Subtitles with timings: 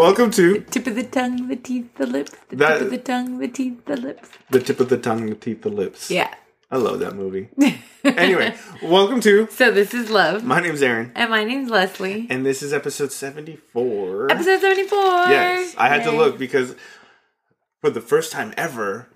[0.00, 2.32] Welcome to Tip of the tongue, the teeth, the lips.
[2.48, 4.30] The That- tip of the tongue, the teeth, the lips.
[4.48, 6.10] the tip of the tongue, the teeth, the lips.
[6.10, 6.32] Yeah.
[6.70, 7.50] I love that movie.
[8.04, 9.46] anyway, welcome to.
[9.50, 10.42] So this is love.
[10.42, 12.26] My name's Aaron, and my name's Leslie.
[12.30, 14.32] and this is episode seventy-four.
[14.32, 14.98] Episode 74.
[15.28, 16.16] Yes, I had to Yay.
[16.16, 16.74] look because
[17.82, 19.08] for the first time ever,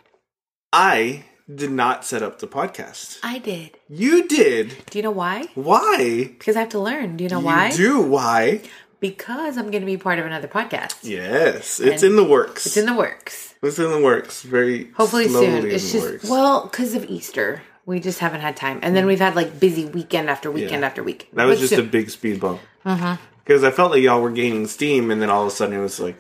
[0.70, 1.24] I
[1.62, 3.20] did not set up the podcast.
[3.22, 3.70] I did.
[3.88, 4.84] You did.
[4.90, 5.48] Do you know why?
[5.54, 6.24] Why?
[6.38, 7.16] Because I have to learn.
[7.16, 7.68] Do you know why?
[7.70, 8.00] You do.
[8.02, 8.60] Why?
[9.04, 10.96] Because I'm going to be part of another podcast.
[11.02, 12.64] Yes, it's And in the works.
[12.64, 13.54] It's in the works.
[13.62, 14.40] It's in the works.
[14.42, 15.66] Very Hopefully soon.
[15.70, 16.24] It's just, works.
[16.30, 17.60] well, because of Easter.
[17.84, 18.80] We just haven't had time.
[18.82, 20.86] And then we've had like busy weekend after weekend Yeah.
[20.86, 21.28] after week.
[21.34, 22.62] That was But just a big speed bump.
[22.86, 23.18] Uh-huh.
[23.44, 25.82] Because I felt like y'all were gaining steam, and then all of a sudden it
[25.82, 26.16] was like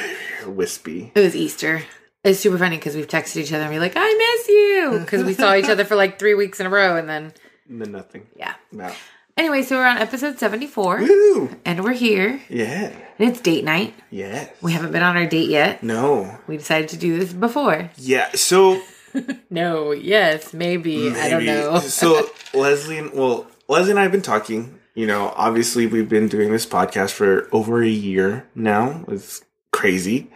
[0.46, 1.10] wispy.
[1.14, 1.82] It was Easter.
[2.22, 4.98] It's super funny because we've texted each other and we're like, I miss you.
[5.00, 6.96] Because we saw each other for like three weeks in a row.
[6.96, 7.32] And then,
[7.68, 8.28] And then nothing.
[8.36, 8.54] yeah.
[8.70, 8.92] No.
[9.40, 11.56] Anyway, so we're on episode 74 Woo!
[11.64, 12.42] and we're here.
[12.50, 12.92] Yeah.
[13.18, 13.94] And it's date night.
[14.10, 14.54] Yes.
[14.60, 15.82] We haven't been on our date yet.
[15.82, 16.38] No.
[16.46, 17.90] We decided to do this before.
[17.96, 18.30] Yeah.
[18.34, 18.82] So
[19.50, 21.10] No, yes, maybe.
[21.12, 21.78] I don't know.
[21.80, 24.78] so Leslie, and well, Leslie and I have been talking.
[24.94, 29.06] You know, obviously we've been doing this podcast for over a year now.
[29.08, 30.30] It's crazy.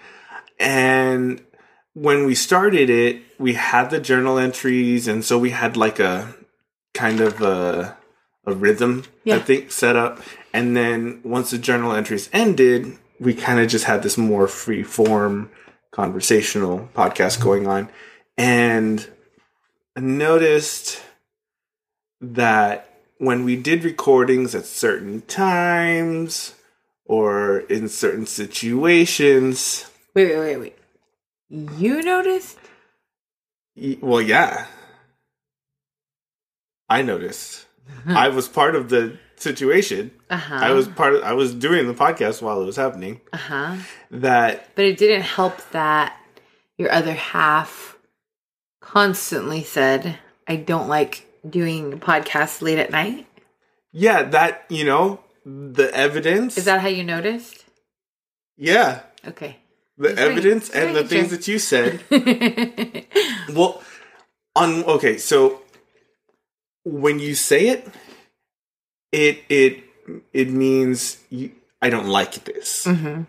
[0.58, 1.44] And
[1.92, 6.34] when we started it, we had the journal entries, and so we had like a
[6.94, 7.98] kind of a
[8.47, 10.20] a rhythm, I think, set up.
[10.53, 14.83] And then once the journal entries ended, we kind of just had this more free
[14.83, 15.50] form
[15.91, 17.45] conversational podcast mm-hmm.
[17.45, 17.89] going on.
[18.37, 19.06] And
[19.97, 21.00] I noticed
[22.20, 26.54] that when we did recordings at certain times
[27.04, 30.78] or in certain situations, wait, wait, wait, wait.
[31.78, 32.59] You noticed?
[33.77, 34.66] y- well, yeah,
[36.88, 37.66] I noticed.
[38.06, 40.11] I was part of the situation.
[40.31, 40.55] Uh huh.
[40.56, 43.21] I was part of, I was doing the podcast while it was happening.
[43.33, 43.77] Uh huh.
[44.11, 46.17] That But it didn't help that
[46.78, 47.97] your other half
[48.81, 53.27] constantly said, I don't like doing podcasts late at night.
[53.93, 56.56] yeah, that you know the evidence.
[56.59, 57.65] Is that how you noticed?
[58.56, 59.56] yeah, Okay.
[59.99, 62.01] the Just evidence and the things that you said.
[63.55, 63.83] Well,
[64.56, 65.61] on okay, so
[66.84, 67.89] when you say it,
[69.12, 69.84] it it
[70.33, 71.50] it means you,
[71.83, 72.84] I don't like this.
[72.84, 73.22] hmm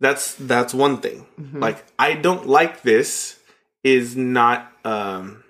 [0.00, 1.26] That's that's one thing.
[1.40, 1.60] Mhm.
[1.60, 3.38] Like I don't like this
[3.84, 5.42] is not um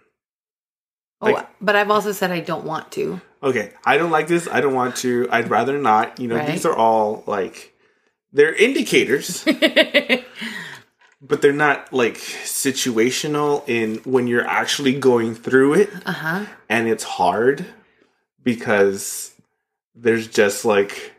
[1.21, 3.21] Oh, like- but I've also said I don't want to.
[3.43, 3.73] okay.
[3.85, 4.47] I don't like this.
[4.53, 5.27] I don't want to.
[5.33, 6.21] I'd rather not.
[6.21, 6.47] You know, Right.
[6.47, 7.73] these are all like
[8.33, 9.43] they're indicators,
[11.27, 15.91] but they're not like situational in when you're actually going through it.
[16.07, 16.47] Uh huh.
[16.69, 17.67] and it's hard
[18.43, 19.33] because
[19.95, 21.13] there's just like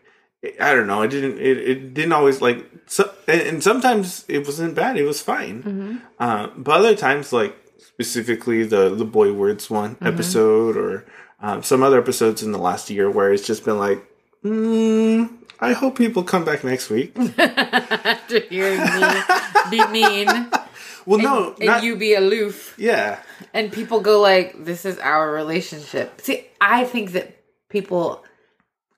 [0.61, 1.01] I don't know.
[1.01, 1.39] It didn't.
[1.39, 2.63] It, it didn't always like.
[2.85, 4.95] So, and, and sometimes it wasn't bad.
[4.95, 5.63] It was fine.
[5.63, 5.95] Mm-hmm.
[6.19, 10.07] Uh, but other times, like specifically the the boy words one Mm-hmm.
[10.07, 11.05] episode, or
[11.41, 14.06] um, some other episodes in the last year where it's just been like,
[14.43, 17.15] mm, I hope people come back next week.
[17.37, 19.21] After hearing me
[19.71, 20.27] be mean
[21.05, 22.75] Well, no, and not you be aloof.
[22.77, 23.19] yeah.
[23.53, 27.37] and people go like this is our relationship see i think that
[27.69, 28.23] people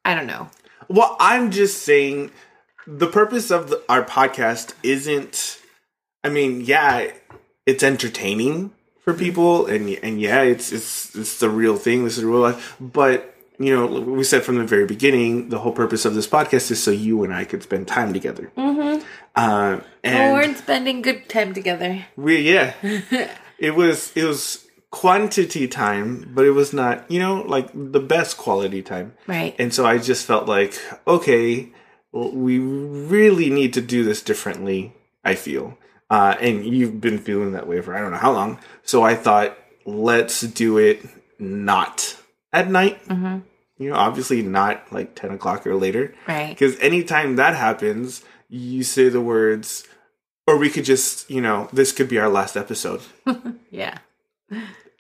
[0.06, 0.50] i don't know
[0.90, 2.32] Well, I'm just saying
[2.88, 5.60] the purpose of the, our podcast isn't.
[6.24, 7.12] I mean, yeah,
[7.68, 8.72] it's entertaining
[9.06, 12.04] for people, and and yeah, it's it's it's the real thing.
[12.06, 15.74] This is real life, but you know, we said from the very beginning, the whole
[15.74, 18.52] purpose of this podcast is so you and I could spend time together.
[18.58, 19.06] Mm-hmm.
[19.36, 22.74] Uh, and we're spending good time together we yeah,
[23.60, 28.38] it was it was quantity time, but it was not you know like the best
[28.38, 29.14] quality time.
[29.28, 30.74] right And so I just felt like,
[31.06, 31.72] okay,
[32.12, 34.94] well, we really need to do this differently,
[35.24, 35.78] I feel.
[36.10, 38.60] Uh, and you've been feeling that way for I don't know how long.
[38.84, 39.56] So I thought,
[39.86, 41.06] let's do it
[41.38, 42.18] not
[42.52, 43.06] at night.
[43.08, 43.44] Mhm.
[43.80, 46.14] You know, obviously not like 10 o'clock or later.
[46.28, 49.88] right Because anytime that happens, you say the words,
[50.46, 53.02] or we could just, you know, this could be our last episode.
[53.72, 53.98] yeah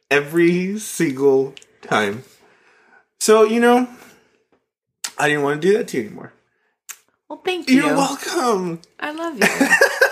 [0.09, 2.23] Every single time.
[3.19, 3.87] So, you know,
[5.17, 6.33] I didn't want to do that to you anymore.
[7.27, 8.79] well thank you You're welcome.
[8.99, 9.47] i love you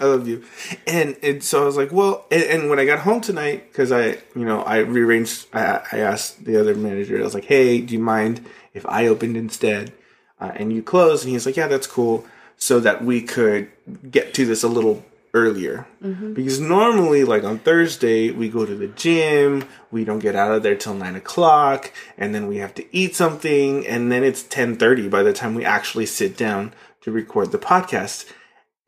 [0.00, 0.44] I love you.
[0.86, 3.92] And and so I was like, well, and, and when I got home tonight, because
[3.92, 5.46] I, you know, I rearranged.
[5.52, 7.18] I, I asked the other manager.
[7.20, 9.92] I was like, hey, do you mind if I opened instead,
[10.40, 11.24] uh, and you closed?
[11.24, 12.24] And he's like, yeah, that's cool.
[12.56, 13.70] So that we could
[14.10, 15.86] get to this a little earlier
[16.34, 20.64] because normally like on thursday we go to the gym we don't get out of
[20.64, 25.08] there till 9 o'clock and then we have to eat something and then it's 10.30
[25.08, 28.28] by the time we actually sit down to record the podcast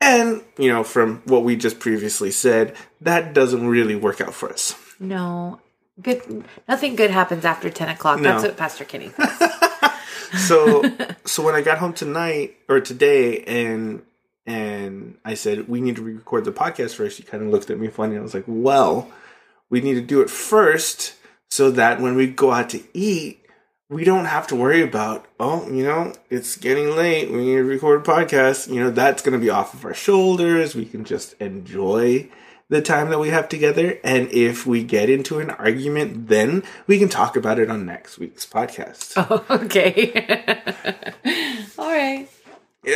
[0.03, 4.49] and you know from what we just previously said that doesn't really work out for
[4.51, 5.59] us No,
[6.01, 6.45] good.
[6.67, 8.19] Nothing good happens after ten o'clock.
[8.19, 8.29] No.
[8.29, 9.39] That's what Pastor Kenny says.
[10.47, 10.83] so
[11.25, 14.01] so when I got home tonight or today and
[14.45, 17.79] and I said we need to record the podcast first, he kind of looked at
[17.79, 18.17] me funny.
[18.17, 19.11] I was like, well,
[19.69, 21.15] we need to do it first
[21.49, 23.42] so that when we go out to eat,
[23.93, 27.29] we don't have to worry about oh, you know, it's getting late.
[27.29, 28.67] We need to record a podcast.
[28.67, 30.75] You know, that's going to be off of our shoulders.
[30.75, 32.29] We can just enjoy
[32.69, 33.99] the time that we have together.
[34.03, 38.17] And if we get into an argument, then we can talk about it on next
[38.17, 39.13] week's podcast.
[39.17, 40.61] oh, okay.
[41.77, 42.27] All right.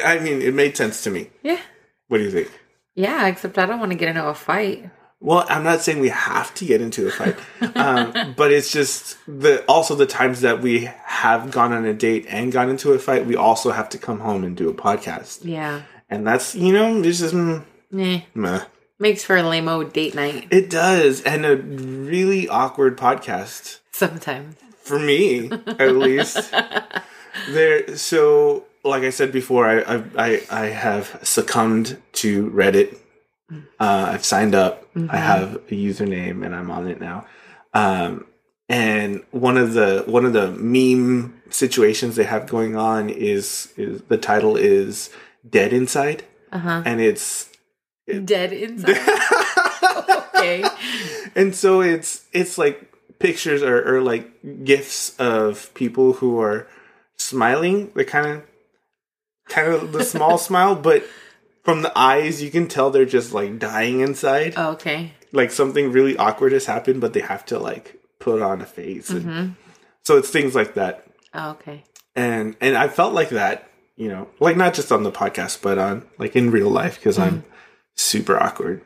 [0.03, 1.29] I mean, it made sense to me.
[1.43, 1.61] Yeah.
[2.07, 2.51] What do you think?
[2.95, 3.27] Yeah.
[3.27, 4.89] Except I don't want to get into a fight.
[5.19, 7.35] Well, I'm not saying we have to get into a fight,
[7.75, 12.27] um, but it's just the also the times that we have gone on a date
[12.29, 15.39] and gone into a fight, we also have to come home and do a podcast,
[15.43, 15.81] Yeah.
[16.09, 17.63] and that's you know it's just mm,
[17.97, 18.21] Eh.
[18.35, 18.61] meh.
[18.99, 24.55] Makes for a lame date night it does, and a really awkward podcast sometimes.
[24.83, 25.49] for me
[25.79, 26.53] at least.
[27.49, 32.97] there, so like I said before, I I I, I have succumbed to Reddit.
[33.51, 34.87] Uh, I've signed up.
[35.09, 37.25] I have a username, and I'm on it now.
[37.73, 38.25] Um,
[38.69, 44.01] and one of the one of the meme situations they have going on is is
[44.03, 45.09] the title is
[45.49, 46.83] "Dead Inside," Uh huh.
[46.85, 47.49] and it's
[48.23, 48.97] Dead inside.
[50.35, 50.63] okay.
[51.35, 52.89] and so it's it's like
[53.19, 56.67] pictures or, or like gifs of people who are
[57.17, 58.43] smiling the kind of
[59.49, 61.03] kind of the small smile but
[61.67, 65.11] from the eyes you can tell they're just like dying inside Oh, okay.
[65.33, 69.09] like something really awkward has happened but they have to like put on a face
[69.09, 69.55] and Mhm.
[70.03, 71.83] so it's things like that Oh, okay.
[72.15, 75.77] and and i felt like that you know like not just on the podcast but
[75.77, 77.43] on like in real life because i'm
[77.95, 78.81] super awkward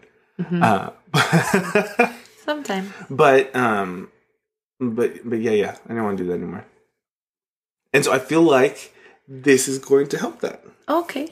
[0.51, 0.89] uh,
[2.45, 2.92] Sometime.
[3.12, 4.10] but um
[4.80, 6.66] but but yeah yeah i don't want to do that anymore
[7.94, 8.92] and so i feel like
[9.28, 11.28] this is going to help that Okay.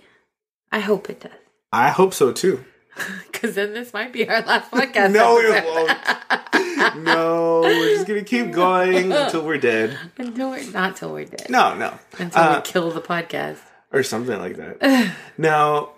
[0.71, 1.38] I hope it does.
[1.71, 2.63] I hope so too
[3.31, 5.11] Because then this might be our last podcast.
[5.13, 10.95] no it won't no we're just gonna keep going until we're dead Until we're not
[10.97, 11.47] till we're dead.
[11.49, 13.59] no no Until Uh, we kill the podcast.
[13.93, 15.91] or something like that now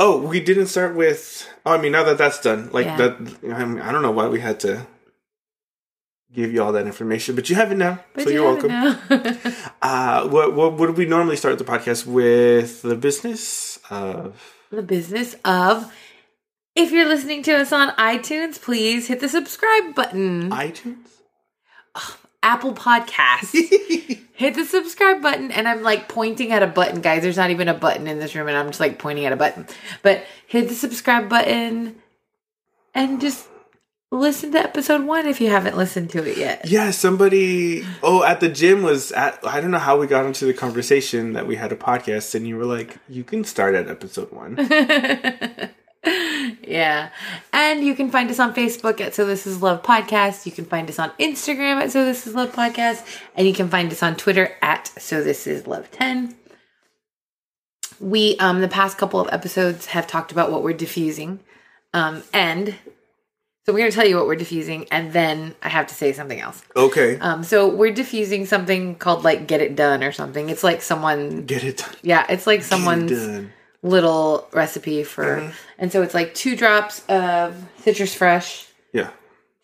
[0.00, 2.96] oh we didn't start with oh, i mean now that that's done like Yeah.
[2.96, 3.12] that
[3.54, 4.86] I, mean, I don't know why we had to
[6.32, 8.68] give you all that information but you have it now But so you it welcome
[8.68, 8.98] now.
[9.82, 12.82] Uh, what, what would we normally start the podcast with?
[12.82, 15.92] The business of the business of.
[16.76, 20.50] If you're listening to us on iTunes, please hit the subscribe button.
[20.50, 21.08] iTunes.
[22.42, 23.52] Apple Podcasts.
[24.40, 27.68] hit the subscribe button and i'm like pointing at a button guys there's not even
[27.68, 29.66] a button in this room and i'm just like pointing at a button
[30.02, 31.94] but hit the subscribe button
[32.94, 33.46] and just
[34.12, 37.84] listen to episode one if you haven't listened to it yet yeah, somebody.
[38.02, 39.38] Oh, at the gym was at.
[39.46, 42.46] I don't know how we got into the conversation that we had a podcast, and
[42.46, 44.56] you were like, "You can start at episode one."
[46.62, 47.10] yeah
[47.52, 50.64] and you can find us on facebook at so this is love podcast you can
[50.64, 54.02] find us on instagram at so this is love podcast and you can find us
[54.02, 56.34] on twitter at so this is love 10
[57.98, 61.38] we um the past couple of episodes have talked about what we're diffusing
[61.92, 62.74] um and
[63.70, 66.12] so we're going to tell you what we're diffusing and then i have to say
[66.12, 66.60] something else.
[66.74, 70.48] Okay, um so we're diffusing something called like get it done or something.
[70.50, 71.94] It's like someone get it Done.
[72.02, 73.46] yeah it's like someone's
[73.82, 79.10] little recipe for and so it's like two drops of citrus fresh Yeah,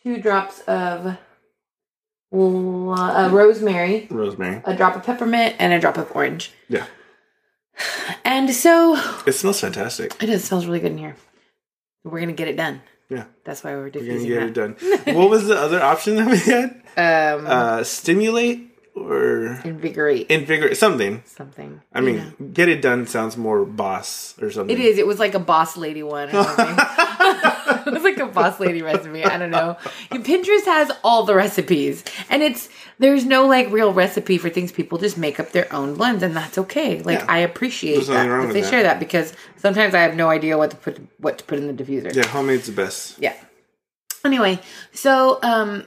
[0.05, 1.17] two drops of
[2.33, 4.63] uh, rosemary rosemary.
[4.65, 6.53] a drop of peppermint and a drop of orange.
[6.69, 6.87] Yeah,
[8.25, 8.97] and so
[9.27, 10.15] it smells fantastic.
[10.23, 11.17] it does smells really good in here.
[12.05, 14.73] We're gonna get it done Yeah, that's why we're we're gonna diffusing get it done.
[15.15, 16.71] what was the other option that we had?
[16.97, 21.23] um Uh, stimulate or invigorate invigorate something.
[21.27, 24.75] something I mean, get it done sounds more boss or something.
[24.75, 26.77] it is it was like a boss lady one or something
[27.87, 29.77] it was like a boss lady recipe i don't know
[30.13, 34.97] pinterest has all the recipes and it's there's no like real recipe for things people
[34.99, 37.27] just make up their own blends and that's okay like Yeah.
[37.29, 38.71] i appreciate that if they that.
[38.71, 41.67] share that because sometimes i have no idea what to put what to put in
[41.67, 43.19] the diffuser Yeah, homemade's the best.
[43.19, 43.35] yeah.
[44.25, 44.59] Anyway,
[44.93, 45.85] so um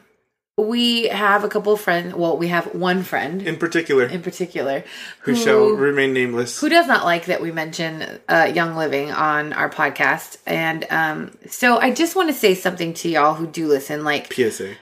[0.68, 2.14] we have a couple of friends.
[2.14, 4.84] Well, we have one friend In particular, in particular
[5.22, 6.60] who shall remain nameless.
[6.60, 10.38] who does not like that we mention uh, Young Living on our podcast.
[10.46, 14.04] And um, so I just want to say something to y'all who do listen.
[14.04, 14.76] Like, PSA.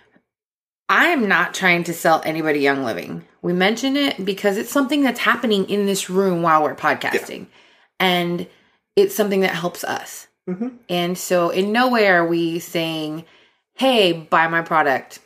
[0.89, 3.25] I am not trying to sell anybody Young Living.
[3.41, 7.47] We mention it because it's something that's happening in this room while we're podcasting.
[7.99, 8.47] And
[8.95, 10.27] it's something that helps us.
[10.87, 13.25] And so, in no way are we saying,
[13.73, 15.19] hey, buy my product.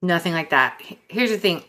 [0.00, 0.80] Nothing like that.
[1.08, 1.64] Here's the thing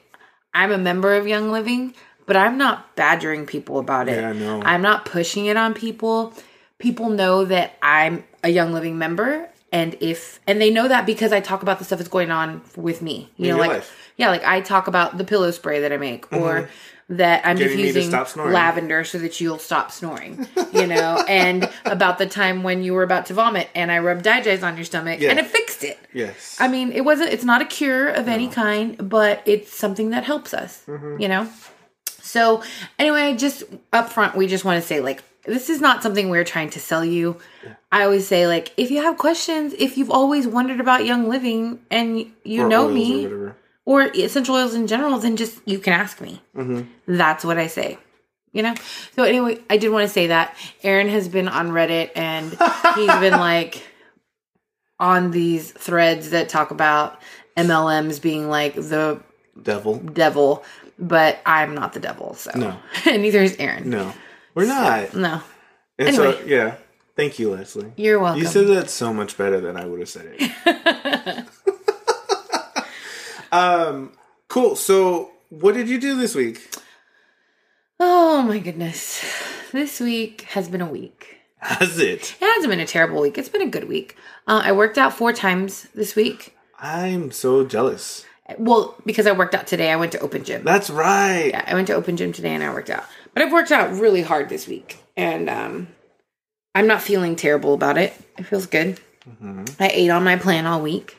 [0.54, 1.94] I'm a member of Young Living,
[2.26, 4.22] but I'm not badgering people about it.
[4.22, 4.62] Yeah, I know.
[4.64, 6.34] I'm not pushing it on people.
[6.78, 9.50] People know that I'm a Young Living member.
[9.72, 12.62] And if and they know that because I talk about the stuff that's going on
[12.76, 13.30] with me.
[13.38, 14.12] You In know, like life.
[14.18, 16.72] yeah, like I talk about the pillow spray that I make or mm-hmm.
[17.10, 17.58] That I'm.
[17.58, 18.12] Getting to diffusing
[18.52, 20.48] lavender so that you'll stop snoring.
[20.72, 24.24] You know, and about the time when you were about to vomit and I rubbed
[24.26, 25.32] DiGize on your stomach Yeah.
[25.32, 25.98] and it fixed it.
[26.14, 26.56] Yes.
[26.60, 27.34] I mean, it wasn't.
[27.34, 30.84] It's not a cure of any kind, but it's something that helps us.
[30.88, 31.20] Mm-hmm.
[31.22, 31.50] You know.
[32.22, 32.62] So
[33.00, 36.44] anyway, just up front, we just want to say like this is not something we're
[36.44, 37.38] trying to sell you.
[37.92, 41.80] I always say like if you have questions, if you've always wondered about Young Living
[41.90, 43.28] and y- you Or know me.
[43.90, 46.40] Or essential oils in general, then just you can ask me.
[46.56, 46.82] Mm-hmm.
[47.18, 47.98] That's what I say.
[48.54, 48.76] You know.
[49.16, 52.52] So anyway, I did want to say that Aaron has been on Reddit and
[52.96, 53.82] he's been like
[55.00, 57.20] on these threads that talk about
[57.58, 59.20] MLMs being like the
[59.62, 59.96] Devil.
[59.96, 60.64] devil,
[61.00, 62.36] but I'm not the devil.
[62.36, 62.78] So No.
[63.08, 63.90] and neither is Aaron.
[63.90, 64.14] No.
[64.54, 65.16] We're not.
[65.16, 65.42] No,
[65.98, 66.76] And so, yeah.
[67.16, 67.92] Thank you, Leslie.
[67.98, 68.40] you're welcome.
[68.42, 71.46] You said that so much better than I would have said it.
[73.52, 74.12] um,
[74.48, 74.76] cool.
[74.76, 76.68] So, what did you do this week?
[78.02, 79.22] oh my goodness,
[79.72, 81.38] this week has been a week.
[81.58, 82.38] Has it?
[82.40, 83.38] It hasn't been a terrible week.
[83.38, 84.16] It's been a good week.
[84.48, 86.56] Uh, I worked out four times this week.
[86.80, 88.26] I'm so jealous.
[88.58, 90.64] Well, because I worked out today, I went to open gym.
[90.64, 91.50] That's right.
[91.50, 93.04] Yeah, I went to open gym today and I worked out.
[93.34, 95.88] But I've worked out really hard this week, and um,
[96.74, 98.14] I'm not feeling terrible about it.
[98.38, 99.00] It feels good.
[99.80, 101.18] I ate on my plan all week.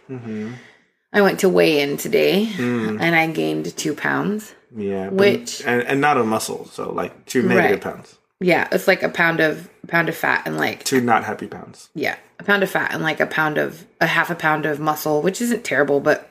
[1.13, 4.55] I went to weigh in today, and I gained two pounds.
[4.75, 5.09] Yeah.
[5.09, 7.95] Which- and, and not a muscle, so like two negative Right.
[7.95, 8.17] pounds.
[8.43, 11.91] Yeah, it's like a pound of pound of fat and like Two not happy pounds.
[11.95, 14.79] yeah, a pound of fat and like a pound of a half a pound of
[14.81, 16.31] muscle, which isn't terrible, but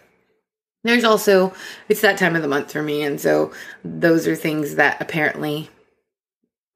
[0.83, 1.53] there's also
[1.88, 3.51] it's that time of the month for me, and so
[3.83, 5.69] those are things that apparently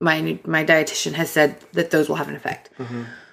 [0.02, 2.70] my my dietitian has said that those will have an effect.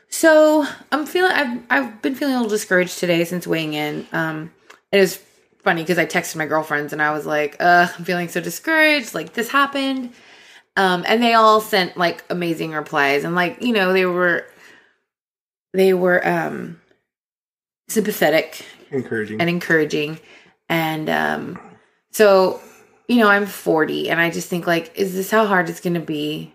[0.09, 4.07] So I'm feeling I've I've been feeling a little discouraged today since weighing in.
[4.13, 4.53] Um,
[4.93, 5.17] it was
[5.63, 9.15] funny because I texted my girlfriends and I was like, uh, I'm feeling so discouraged.
[9.15, 10.13] Like this happened.
[10.77, 14.47] Um, and they all sent like amazing replies and like, you know, they were
[15.73, 16.81] they were um
[17.89, 19.41] sympathetic Encouraging.
[19.41, 20.19] and encouraging.
[20.69, 21.61] And um
[22.13, 22.61] so,
[23.09, 26.01] you know, I'm 40 and I just think like, is this how hard it's gonna
[26.01, 26.53] be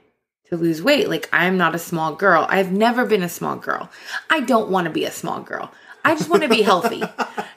[0.50, 1.10] to lose weight?
[1.10, 2.48] Like I'm not a small girl.
[2.50, 3.90] I've never been a small girl.
[4.30, 5.72] I don't want to be a small girl.
[6.06, 7.04] I just want to be healthy,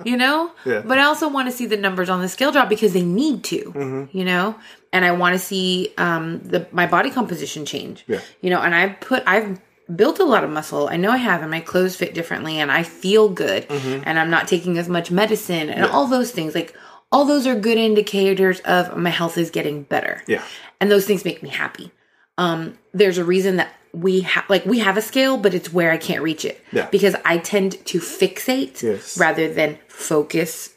[0.04, 0.50] you know?
[0.64, 0.82] Yeah.
[0.84, 3.44] But I also want to see the numbers on the scale drop because they need
[3.44, 4.56] to, you know?
[4.92, 8.04] And I want to see um the my body composition change.
[8.06, 8.20] Yeah.
[8.40, 9.60] You know, and I've put I've
[9.94, 10.88] built a lot of muscle.
[10.88, 14.30] I know I have and my clothes fit differently and I feel good and I'm
[14.30, 16.54] not taking as much medicine and all those things.
[16.54, 16.76] Like
[17.10, 20.42] all those are good indicators of my health is getting better yeah.
[20.80, 21.90] and those things make me happy.
[22.36, 25.90] Um, there's a reason that we have like we have a scale, but it's where
[25.90, 26.62] I can't reach it.
[26.72, 26.88] Yeah.
[26.90, 29.18] Because I tend to fixate Yes.
[29.18, 30.74] rather than focus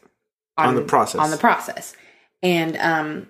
[0.58, 1.22] on, On the process.
[1.22, 1.96] On the process.
[2.44, 3.28] And um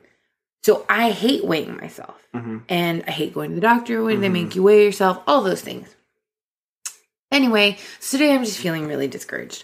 [0.64, 2.22] so I hate weighing myself.
[2.36, 2.60] Mm-hmm.
[2.70, 5.62] And I hate going to the doctor when they make you weigh yourself, all those
[5.62, 5.94] things.
[7.32, 9.64] Anyway, so today I'm just feeling really discouraged.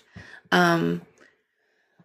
[0.52, 1.02] Um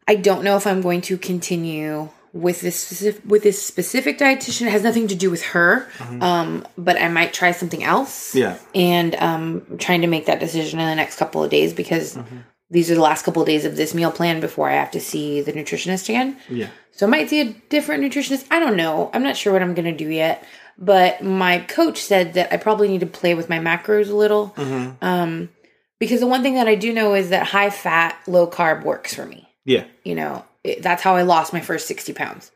[0.07, 4.67] I don't know if I'm going to continue with this specific with this specific dietitian.
[4.67, 5.89] It has nothing to do with her,
[6.21, 8.31] um, but I might try something else.
[8.31, 8.39] Mm-hmm.
[8.39, 8.59] Yeah.
[8.75, 12.17] and um, I'm trying to make that decision in the next couple of days because
[12.17, 12.39] Mm-hmm.
[12.71, 15.01] these are the last couple of days of this meal plan before I have to
[15.01, 16.39] see the nutritionist again.
[16.49, 16.69] Yeah.
[16.93, 18.47] So I might see a different nutritionist.
[18.51, 19.11] I don't know.
[19.13, 20.45] I'm not sure what I'm going to do yet.
[20.79, 24.55] But my coach said that I probably need to play with my macros a little.
[25.03, 25.51] Um,
[25.99, 29.15] because the one thing that I do know is that high fat, low carb works
[29.15, 29.49] for me.
[29.65, 29.85] Yeah.
[30.03, 32.51] You know, it, that's how I lost my first 60 pounds.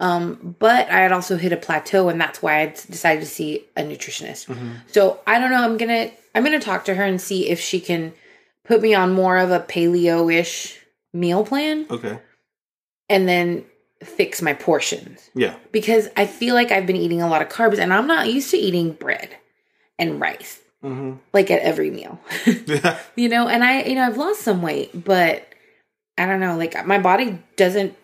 [0.00, 3.64] Um, but I had also hit a plateau, and that's why I decided to see
[3.76, 4.48] a nutritionist.
[4.88, 5.62] So I don't know.
[5.62, 8.12] I'm gonna I'm gonna talk to her and see if she can
[8.64, 10.80] put me on more of a paleo ish
[11.12, 12.18] meal plan, Okay.
[13.08, 13.64] and then
[14.02, 15.54] fix my portions Yeah.
[15.70, 18.50] because I feel like I've been eating a lot of carbs, and I'm not used
[18.50, 19.30] to eating bread
[19.98, 21.18] and rice Mm-hmm.
[21.32, 22.18] like at every meal.
[23.14, 25.46] you know, and I you know I've lost some weight, but
[26.18, 27.96] I don't know, like my body doesn't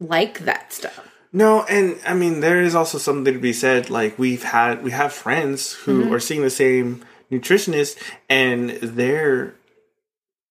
[0.00, 1.06] like that stuff.
[1.32, 3.88] No, and I mean there is also something to be said.
[3.90, 6.12] Like we've had we have friends who Mm-hmm.
[6.12, 7.96] are seeing the same nutritionist,
[8.28, 9.54] and they're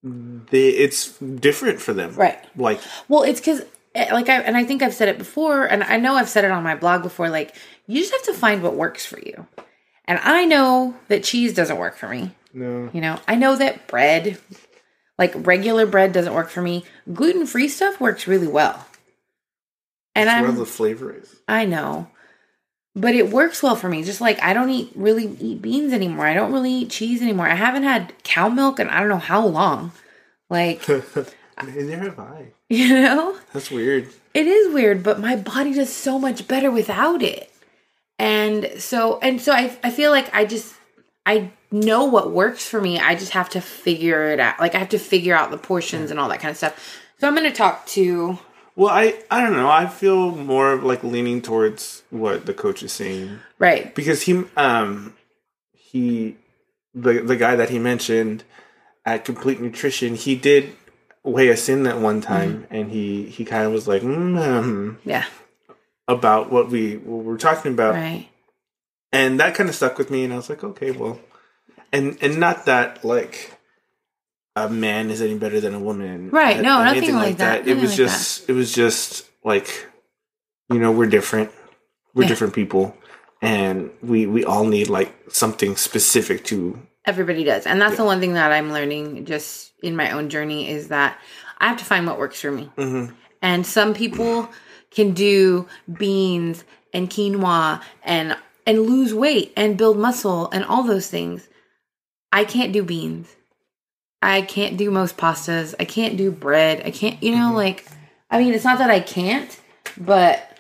[0.04, 2.40] they it's different for them, Right.
[2.56, 3.62] Like Well, it's because,
[3.96, 6.52] like, I and I think I've said it before, and I know I've said it
[6.52, 7.30] on my blog before.
[7.30, 7.54] Like,
[7.86, 9.46] you just have to find what works for you.
[10.06, 12.32] And I know that cheese doesn't work for me.
[12.54, 14.40] no, You know, I know that bread,
[15.20, 16.86] like regular bread, doesn't work for me.
[17.14, 18.88] Gluten free stuff works really well.
[20.16, 21.36] And that's where I'm, the flavor is.
[21.48, 22.08] I know,
[22.96, 24.04] but it works well for me.
[24.04, 26.26] Just like I don't eat really eat beans anymore.
[26.26, 27.48] I don't really eat cheese anymore.
[27.48, 29.92] I haven't had cow milk and I don't know how long.
[30.50, 30.88] Like,
[31.64, 32.54] Neither have I.
[32.70, 33.38] you know.
[33.54, 34.10] That's weird.
[34.34, 37.52] It is weird, but my body does so much better without it.
[38.18, 40.74] And so and so I I feel like I just
[41.26, 43.00] I know what works for me.
[43.00, 44.60] I just have to figure it out.
[44.60, 46.98] Like I have to figure out the portions and all that kind of stuff.
[47.20, 48.40] So I'm going to talk to
[48.76, 49.70] Well, I I don't know.
[49.70, 53.94] I feel more like leaning towards what the coach is saying right.
[53.94, 55.16] because he um
[55.74, 56.38] he
[56.96, 58.44] the the guy that he mentioned
[59.06, 60.76] at Complete Nutrition he did
[61.24, 64.98] weigh us in that one time and he he kind of was like mm, um,
[65.04, 65.26] Yeah.
[66.08, 68.30] about what we what we're talking about Right.
[69.12, 71.20] And that kind of stuck with me and I was like okay well
[71.92, 73.52] and and not that like
[74.56, 77.82] a man is any better than a woman Right, no, nothing like that, it nothing
[77.82, 79.88] was like just it was just like
[80.70, 81.52] you know we're different
[82.14, 82.30] we're Yeah.
[82.30, 82.96] different people
[83.42, 87.66] and we we all need like something specific to Everybody does.
[87.66, 91.18] And that's the one thing that I'm learning just in my own journey is that
[91.58, 92.70] I have to find what works for me.
[92.78, 93.14] Mhm.
[93.42, 94.50] And some people
[94.92, 96.64] can do beans
[96.94, 98.38] and quinoa and
[98.70, 101.48] and lose weight and build muscle and all those things.
[102.32, 103.36] I can't do beans.
[104.22, 105.74] I can't do most pastas.
[105.80, 106.84] I can't do bread.
[106.86, 107.56] I can't, you know, mm-hmm.
[107.56, 107.88] like
[108.30, 109.60] I mean, it's not that I can't,
[109.98, 110.60] but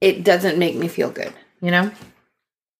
[0.00, 1.90] it doesn't make me feel good, you know?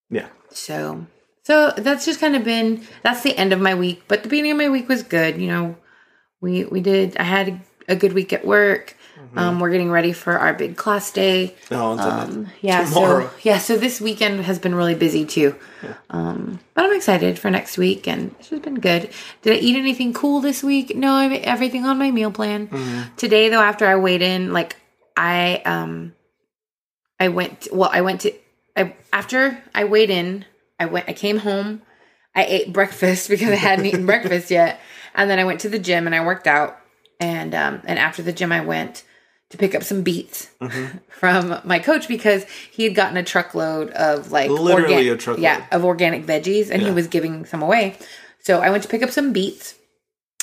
[0.08, 1.04] yeah So,
[1.42, 4.04] so that's just kind of been that's the end of my week.
[4.06, 5.40] But the beginning of my week was good.
[5.40, 5.76] You know,
[6.40, 7.16] we we did.
[7.16, 8.95] I had a good week at work.
[9.34, 11.54] Um, we're getting ready for our big class day.
[11.70, 13.26] one's Um, yeah, Tomorrow.
[13.28, 15.54] so yeah, so this weekend has been really busy too.
[16.10, 19.10] Um, but I'm excited for next week, and it's just been good.
[19.42, 20.94] Did I eat anything cool this week?
[20.96, 23.10] No, I ate everything on my meal plan.
[23.16, 24.76] Today, though, after I weighed in, like
[25.16, 26.14] I um,
[27.18, 27.68] I went.
[27.72, 28.32] Well, I went to.
[28.76, 30.44] I after I weighed in,
[30.78, 31.08] I went.
[31.08, 31.82] I came home.
[32.34, 34.80] I ate breakfast because I hadn't eaten breakfast yet,
[35.14, 36.78] and then I went to the gym and I worked out.
[37.18, 39.02] And um, and after the gym, I went
[39.50, 40.48] to pick up some beets
[41.08, 45.42] from my coach because he had gotten a truckload of like Literally organ- a truckload.
[45.42, 47.96] yeah, of organic veggies, and he was giving some away.
[48.40, 49.74] So I went to pick up some beets,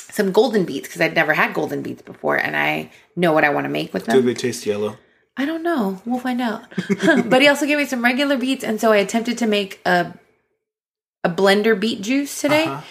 [0.10, 3.50] some golden beets because I'd never had golden beets before, and I know what I
[3.50, 4.16] want to make with them.
[4.16, 4.98] do they taste yellow
[5.36, 6.00] I don't know.
[6.06, 6.64] We'll find out.
[7.26, 10.14] but he also gave me some regular beets, and so I attempted to make a
[11.24, 12.66] a blender beet juice today.
[12.66, 12.82] Uh-huh.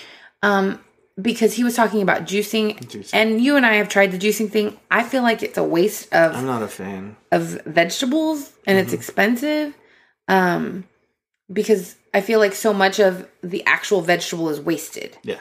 [0.42, 0.80] Um,
[1.20, 3.10] because he was talking about juicing, Juicing.
[3.12, 4.78] and you and I have tried the juicing thing.
[4.90, 8.84] I feel like it's a waste of i'm not a fan of vegetables and Mm-hmm.
[8.84, 9.74] it's expensive
[10.28, 10.84] um
[11.52, 15.40] because i feel like so much of the actual vegetable is wasted yeah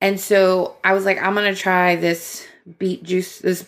[0.00, 2.46] and so i was like i'm gonna try this
[2.78, 3.66] beet juice this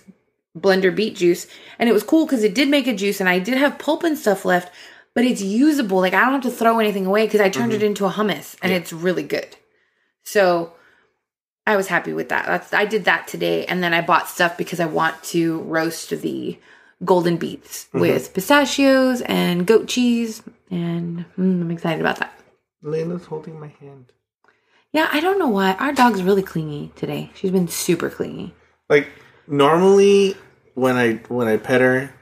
[0.58, 1.46] blender beet juice
[1.78, 4.02] and it was cool because it did make a juice and i did have pulp
[4.02, 4.72] and stuff left
[5.14, 7.82] but it's usable like i don't have to throw anything away because i turned Mm-hmm.
[7.82, 9.54] it into a hummus and it's really good
[10.24, 10.72] so
[11.66, 12.46] I was happy with that.
[12.46, 16.10] That's I did that today, and then I bought stuff because I want to roast
[16.10, 16.58] the
[17.04, 18.00] golden beets Mm-hmm.
[18.00, 22.32] with pistachios and goat cheese, and mm, I'm excited about that.
[22.84, 24.12] layla's holding my hand
[24.92, 27.30] Yeah, I don't know why our dog's really clingy today.
[27.34, 28.54] She's been super clingy.
[28.88, 29.08] like
[29.48, 30.36] normally
[30.74, 32.12] when i when i pet her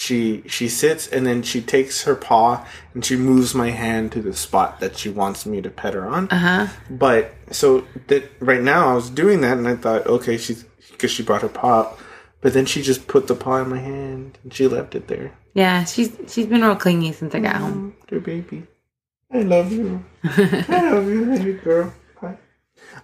[0.00, 4.22] she she sits and then she takes her paw and she moves my hand to
[4.22, 6.66] the spot that she wants me to pet her on Uh huh.
[6.88, 11.10] but so that right now i was doing that and i thought okay she's because
[11.10, 11.98] she brought her paw up
[12.40, 15.32] but then she just put the paw in my hand and she left it there
[15.52, 17.94] Yeah, she's she's been real clingy since I got home.
[18.08, 18.66] dear baby
[19.32, 22.38] i love you i love you baby girl Hi.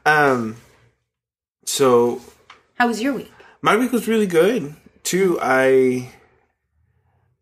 [0.06, 0.56] um
[1.66, 2.22] so
[2.78, 3.32] How was your week?
[3.60, 6.10] my week was really good too i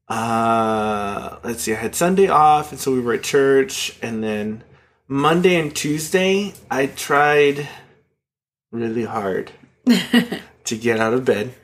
[0.09, 4.62] uh let's see i had sunday off and so we were at church and then
[5.09, 7.67] monday and tuesday i tried
[8.71, 9.53] really hard
[10.64, 11.55] to get out of bed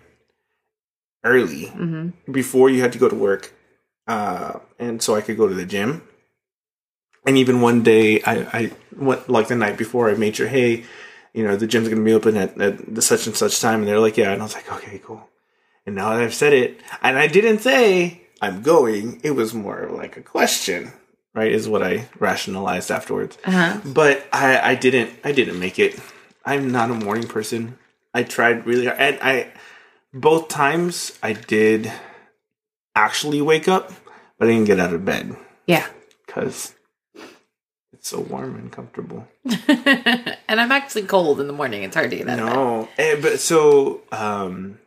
[1.22, 3.52] early hmm before you had to go to work
[4.06, 6.02] uh and so i could go to the gym
[7.26, 10.84] and even one day i i went like the night before i made sure hey
[11.32, 13.80] you know, the gym's going to be open at, at the such and such time.
[13.80, 14.32] And they're like, yeah.
[14.32, 15.28] And I was like, okay, cool.
[15.86, 19.88] And now that I've said it, and I didn't say I'm going, it was more
[19.92, 20.92] like a question,
[21.34, 21.52] right?
[21.52, 23.36] Is what I rationalized afterwards.
[23.44, 23.80] Uh-huh.
[23.84, 25.98] But I, I didn't, I didn't make it.
[26.44, 27.78] I'm not a morning person.
[28.14, 28.98] I tried really hard.
[28.98, 29.52] And I,
[30.14, 31.92] both times I did
[32.96, 33.92] actually wake up,
[34.38, 35.86] but I didn't get out of bed Yeah.
[36.26, 36.74] because
[37.92, 39.28] it's so warm and comfortable.
[39.68, 41.82] and I'm actually cold in the morning.
[41.82, 42.54] It's hard to get out of bed.
[42.54, 44.78] No, Eh, but so um,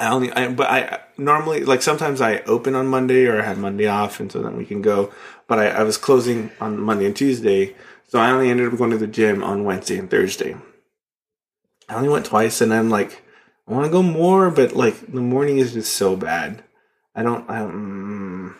[0.00, 3.58] I only, I, but I normally like sometimes I open on Monday or I had
[3.58, 5.12] Monday off, and so then we can go.
[5.46, 7.76] But I, I was closing on Monday and Tuesday,
[8.08, 10.56] so I only ended up going to the gym on Wednesday and Thursday.
[11.88, 13.22] I only went twice, and I'm like,
[13.68, 16.64] I want to go more, but like the morning is just so bad.
[17.14, 18.54] I don't, I don't, mm,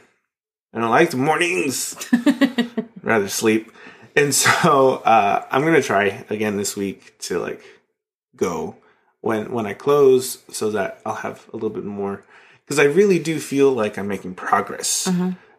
[0.74, 1.96] I don't like the mornings.
[3.03, 3.72] rather sleep.
[4.16, 7.62] And so uh, I'm gonna try again this week to like
[8.37, 8.76] go
[9.21, 12.25] when when I close, so that I'll have a little bit more.
[12.65, 15.09] Because I really do feel like I'm making progress.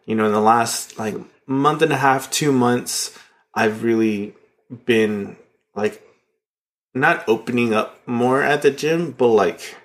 [0.06, 1.14] You know, in the last like
[1.46, 3.16] month and a half, two months,
[3.54, 4.34] I've really
[4.86, 5.36] been
[5.74, 6.02] like
[6.94, 9.76] not opening up more at the gym, but like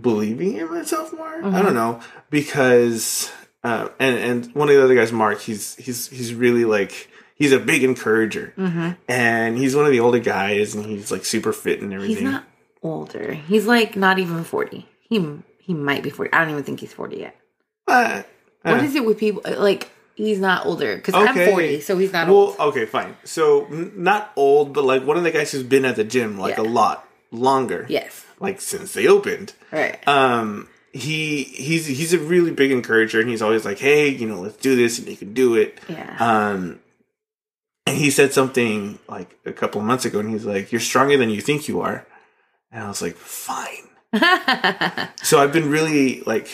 [0.00, 1.44] believing in myself more.
[1.44, 3.30] I don't know because
[3.64, 7.52] uh, and and one of the other guys, Mark, he's he's he's really like he's
[7.52, 8.52] a big encourager,
[9.08, 12.16] and he's one of the older guys, and he's like super fit and everything.
[12.16, 12.44] He's not
[12.82, 13.32] older.
[13.34, 14.86] He's like not even 40.
[15.08, 15.26] He
[15.60, 16.32] he might be 40.
[16.32, 17.36] I don't even think he's 40 yet.
[17.88, 18.22] Uh,
[18.62, 21.44] What uh, is it with people like he's not older cuz Okay.
[21.44, 22.56] I'm 40, so he's not well, old.
[22.58, 23.16] okay, fine.
[23.24, 26.38] So n- not old, but like one of the guys who's been at the gym
[26.38, 26.64] like Yeah.
[26.64, 28.24] a lot longer, Yes.
[28.40, 29.52] like since they opened.
[29.72, 29.98] Right.
[30.08, 34.40] um he he's he's a really big encourager and he's always like hey you know
[34.40, 36.16] let's do this and you can do it yeah.
[36.18, 36.78] um
[37.86, 41.16] and he said something like a couple of months ago and he's like you're stronger
[41.16, 42.06] than you think you are.
[42.72, 43.88] And i was like fine.
[45.22, 46.48] So i've been really like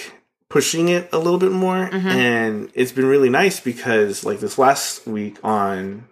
[0.48, 5.06] pushing it a little bit more and it's been really nice because like this last
[5.06, 6.08] week on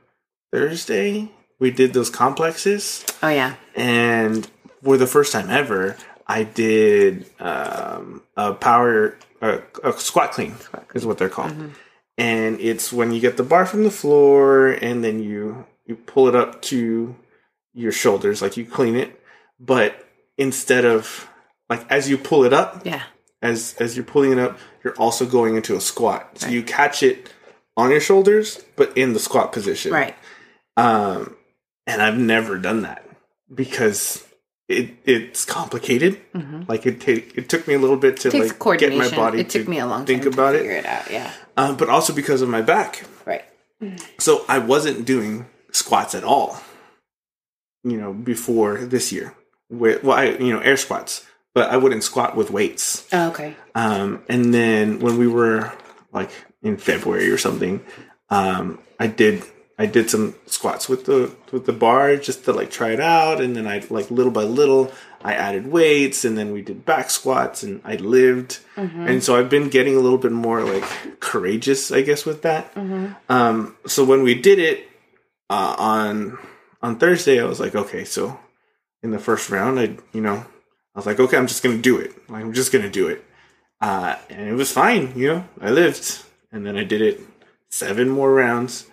[0.52, 3.04] thursday we did those complexes.
[3.22, 3.54] Oh yeah.
[3.76, 4.48] and
[4.82, 10.54] for the first time ever, I did um, a power a, a squat clean
[10.94, 11.54] is what they're called,
[12.20, 16.28] and it's when you get the bar from the floor and then you you pull
[16.28, 17.16] it up to
[17.72, 19.20] your shoulders, like you clean it,
[19.58, 20.06] but
[20.36, 21.28] instead of
[21.68, 23.02] like as you pull it up, Yeah.
[23.40, 26.38] as as you're pulling it up, you're also going into a squat.
[26.38, 27.30] So you catch it
[27.76, 30.14] on your shoulders, but in the squat position, Right.
[30.76, 31.36] um,
[31.86, 33.04] and I've never done that
[33.52, 34.22] because
[34.70, 36.20] it it's complicated.
[36.68, 38.68] Like it take it took me a little bit to Mm-hmm.
[38.68, 39.40] Like get my body.
[39.40, 41.10] it took to me a long think time about to it, figure it out.
[41.10, 41.32] Yeah.
[41.56, 43.04] um, but also because of my back.
[43.26, 43.44] Right.
[44.18, 46.60] So I wasn't doing squats at all.
[47.82, 49.34] You know, before this year,
[49.70, 53.08] with well, I you know air squats, but I wouldn't squat with weights.
[53.12, 53.56] Oh, okay.
[53.74, 55.72] Um, and then when we were
[56.12, 56.30] like
[56.62, 57.80] in February or something,
[58.28, 59.42] um, I did
[59.80, 63.40] I did some squats with the with the bar just to like try it out,
[63.40, 67.08] and then I like little by little I added weights, and then we did back
[67.10, 68.60] squats, and I lived,
[69.08, 70.84] and so I've been getting a little bit more like
[71.20, 72.72] courageous, I guess, with that.
[73.28, 74.86] Um, so when we did it
[75.48, 76.38] uh, on
[76.82, 78.38] on Thursday, I was like, okay, so
[79.02, 80.44] in the first round, I you know
[80.94, 82.12] I was like, okay, I'm just gonna do it.
[82.28, 83.24] Like, I'm just gonna do it.
[83.80, 85.44] Uh, and it was fine, you know.
[85.60, 87.20] I lived, and then I did it
[87.70, 88.89] seven more rounds,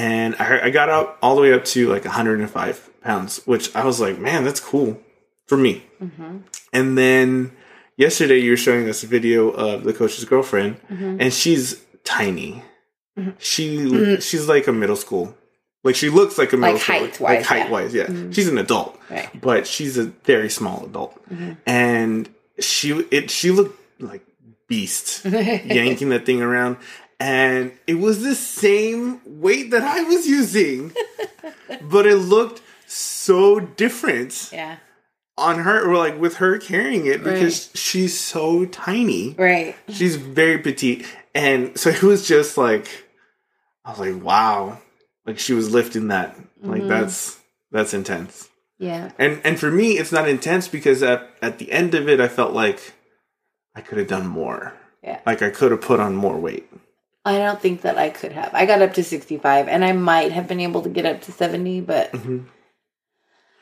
[0.00, 3.84] and I, I got up all the way up to like 105 pounds, which I
[3.84, 4.98] was like, man, that's cool
[5.46, 5.84] for me.
[6.02, 6.38] Mm-hmm.
[6.72, 7.52] And then
[7.98, 11.20] yesterday, you were showing us a video of the coach's girlfriend, mm-hmm.
[11.20, 12.62] and she's tiny.
[13.18, 13.32] Mm-hmm.
[13.38, 15.36] She she's like a middle school.
[15.84, 17.70] Like she looks like a middle Like school, height-wise, like height yeah.
[17.70, 18.06] wise, yeah.
[18.32, 19.28] She's an adult, Right.
[19.40, 21.20] but she's a very small adult,
[21.66, 24.24] and she it she looked like
[24.66, 26.76] beast yanking that thing around,
[27.20, 30.92] and it was the same weight that I was using,
[31.82, 34.78] but it looked so different Yeah.
[35.36, 39.34] on her, or like with her carrying it because she's so tiny.
[39.38, 39.76] Right.
[39.88, 42.88] She's very petite, and so it was just like
[43.84, 44.78] I was like, wow,
[45.26, 46.36] like she was lifting that.
[46.62, 46.88] Like mm-hmm.
[46.88, 47.38] that's
[47.70, 48.48] that's intense.
[48.78, 49.12] Yeah.
[49.18, 52.28] And and for me, it's not intense because at at the end of it, I
[52.28, 52.94] felt like
[53.74, 54.72] I could have done more.
[55.02, 55.20] Yeah.
[55.26, 56.68] Like I could have put on more weight.
[57.24, 58.54] I don't think that I could have.
[58.54, 61.32] I got up to 65 and I might have been able to get up to
[61.32, 62.14] 70, but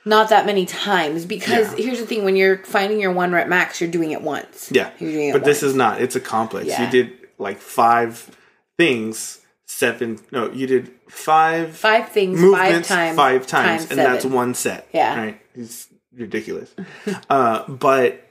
[0.04, 1.78] not that many times because Mm-hmm.
[1.78, 1.84] Yeah.
[1.86, 4.70] here's the thing when you're finding your one rep max, you're doing it once.
[4.72, 6.00] Yeah, it but this is not.
[6.00, 6.66] It's a complex.
[6.66, 6.84] Yeah.
[6.84, 8.36] You did like five
[8.76, 10.18] things seven.
[10.32, 14.88] No, you did five Five things, movements five times, five times, and that's one set.
[14.92, 15.18] Yeah.
[15.18, 15.40] right.
[15.54, 16.74] It's ridiculous.
[17.30, 18.24] uh, but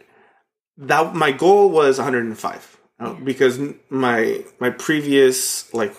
[0.78, 5.94] that my goal was 105 uh, because my my previous like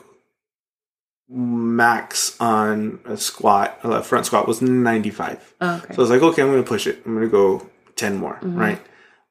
[1.28, 5.54] max on a squat, a front squat was 95.
[5.60, 5.94] Oh, okay.
[5.94, 7.02] So I was like, okay, I'm going to push it.
[7.04, 8.56] I'm going to go 10 more, Mm-hmm.
[8.58, 8.80] right?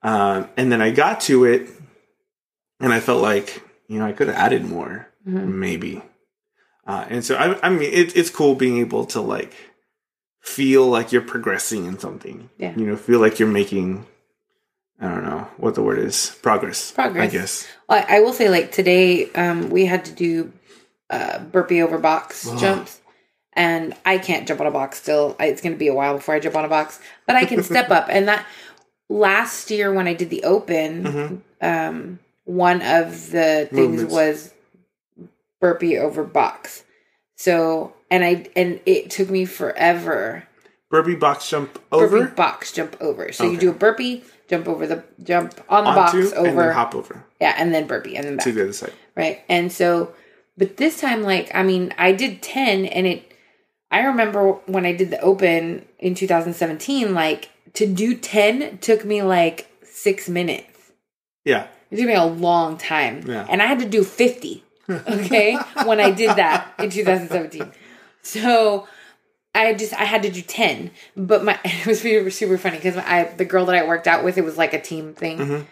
[0.03, 1.69] Um, and then I got to it
[2.79, 5.59] and I felt like, you know, I could have added more, Mm-hmm.
[5.59, 6.01] maybe.
[6.85, 9.53] Uh, and so, I, I mean, it, it's cool being able to like
[10.41, 12.49] feel like you're progressing in something.
[12.57, 12.73] Yeah.
[12.77, 14.05] You know, feel like you're making,
[14.99, 16.91] I don't know what the word is, progress.
[16.91, 17.29] Progress.
[17.29, 17.67] I guess.
[17.87, 20.51] I, I will say, like today, um, we had to do
[21.09, 22.57] uh, burpee over box Oh.
[22.57, 22.99] jumps,
[23.53, 25.35] and I can't jump on a box still.
[25.39, 27.45] I, it's going to be a while before I jump on a box, but I
[27.45, 28.07] can step up.
[28.09, 28.45] And that
[29.07, 31.41] last year when I did the open, Mhm.
[31.61, 34.13] um, one of the things Movements.
[34.13, 34.53] was
[35.61, 36.83] burpee over box.
[37.35, 40.46] So, and I and it took me forever
[40.89, 42.19] Burpee box jump over.
[42.19, 43.31] burpee box jump over.
[43.31, 46.63] So you do a burpee, jump over the jump on the onto, box and over,
[46.63, 48.93] then hop over yeah, and then burpee and then back to the other side.
[49.15, 49.41] right?
[49.49, 50.13] And so,
[50.57, 53.31] but this time, like, I mean, I did 10 and it,
[53.91, 59.21] I remember when I did the open in 2017, like, to do 10 took me
[59.21, 60.91] like six minutes.
[61.45, 61.67] Yeah.
[61.91, 63.21] It took me a long time.
[63.25, 63.45] Yeah.
[63.49, 67.71] And I had to do 50, okay, when I did that in 2017.
[68.23, 68.87] So,
[69.57, 72.97] I just I had to do ten, but my it was super, super funny because
[72.97, 75.65] I the girl that I worked out with it was like a team thing Mhm.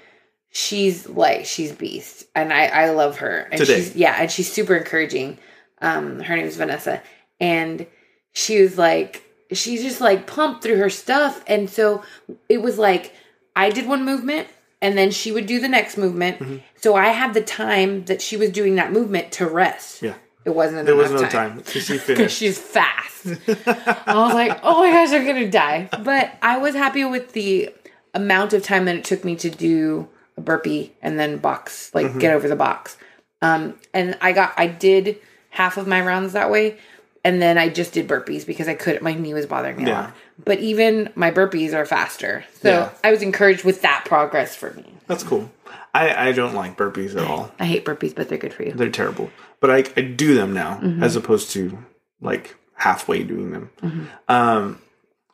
[0.51, 3.75] she's like she's beast and i i love her and Today.
[3.75, 5.37] she's yeah and she's super encouraging
[5.81, 7.01] um her name's vanessa
[7.41, 7.85] and
[8.31, 9.21] she was like
[9.51, 12.03] she's just like pumped through her stuff and so
[12.47, 13.13] it was like
[13.55, 14.47] i did one movement
[14.81, 16.57] and then she would do the next movement Mm-hmm.
[16.77, 20.13] so i had the time that she was doing that movement to rest Yeah.
[20.45, 22.37] It wasn't There was no time because she because finished.
[22.37, 23.25] she's fast.
[23.27, 25.89] I was like, oh my gosh, I'm gonna die.
[26.03, 27.69] But I was happy with the
[28.13, 32.05] amount of time that it took me to do a burpee and then box, like
[32.07, 32.19] Mm-hmm.
[32.19, 32.97] get over the box.
[33.41, 35.17] Um, and I got, I did
[35.49, 36.77] half of my rounds that way,
[37.23, 39.01] and then I just did burpees because I couldn't.
[39.03, 40.13] My knee was bothering me a lot.
[40.43, 42.89] But even my burpees are faster, so Yeah.
[43.03, 44.85] I was encouraged with that progress for me.
[45.07, 45.49] That's cool.
[45.93, 47.51] I, I don't like burpees at all.
[47.59, 48.73] I hate burpees, but they're good for you.
[48.73, 49.29] They're terrible.
[49.59, 51.03] But I, I do them now Mm-hmm.
[51.03, 51.77] as opposed to
[52.21, 54.09] like halfway doing them.
[54.27, 54.79] Um,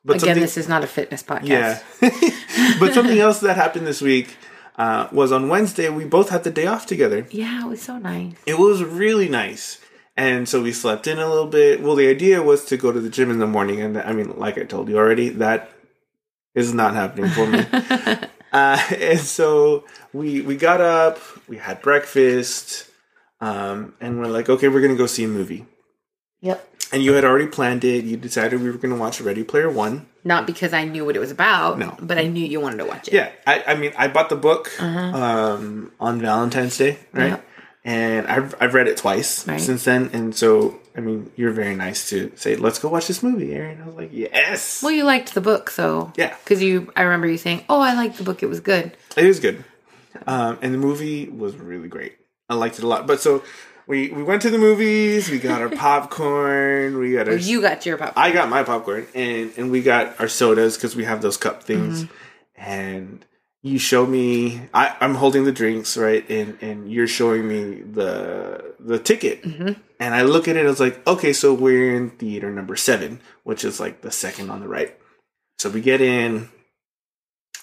[0.03, 1.47] but Again, this is not a fitness podcast.
[1.47, 1.79] yeah.
[2.79, 4.36] but something else that happened this week
[4.77, 5.89] uh, was on Wednesday.
[5.89, 7.27] We both had the day off together.
[7.29, 8.34] Yeah, it was so nice.
[8.45, 9.79] It was really nice.
[10.17, 11.81] And so we slept in a little bit.
[11.81, 13.79] Well, the idea was to go to the gym in the morning.
[13.81, 15.69] And I mean, like I told you already, that
[16.55, 17.60] is not happening for me.
[18.51, 22.89] uh, and so we we got up, we had breakfast,
[23.41, 25.65] um, and we're like, okay, we're gonna go see a movie.
[26.41, 26.67] Yep.
[26.93, 28.04] And you had already planned it.
[28.04, 30.08] You decided we were gonna watch Ready Player One.
[30.23, 31.97] Not because I knew what it was about, No.
[31.99, 33.13] but I knew you wanted to watch it.
[33.13, 37.30] Yeah, I, I mean, I bought the book um, on Valentine's Day, right?
[37.30, 37.45] Yep.
[37.84, 39.60] And I've I've read it twice Right.
[39.60, 43.23] since then, and so I mean, you're very nice to say, "Let's go watch this
[43.23, 43.82] movie," Aaron.
[43.82, 46.36] I was like, "Yes, Well, you liked the book, so Yeah.
[46.43, 49.25] Because you, I remember you saying, "Oh, I liked the book; it was good." It
[49.25, 49.63] was good."
[50.27, 52.13] Um, and the movie was really great.
[52.51, 53.07] I liked it a lot.
[53.07, 53.43] But so
[53.87, 55.29] we we went to the movies.
[55.29, 56.97] We got our popcorn.
[56.97, 58.25] We got our You got your popcorn.
[58.25, 61.63] I got my popcorn and and we got our sodas because we have those cup
[61.63, 62.03] things.
[62.03, 62.13] Mm-hmm.
[62.57, 63.25] And
[63.63, 68.75] you show me, I, I'm holding the drinks right, and and you're showing me the
[68.79, 69.43] the ticket.
[69.43, 69.79] Mm-hmm.
[69.99, 73.21] And I look at it, I was like, okay, so we're in theater number seven,
[73.43, 74.97] which is like the second on the right.
[75.57, 76.49] So we get in.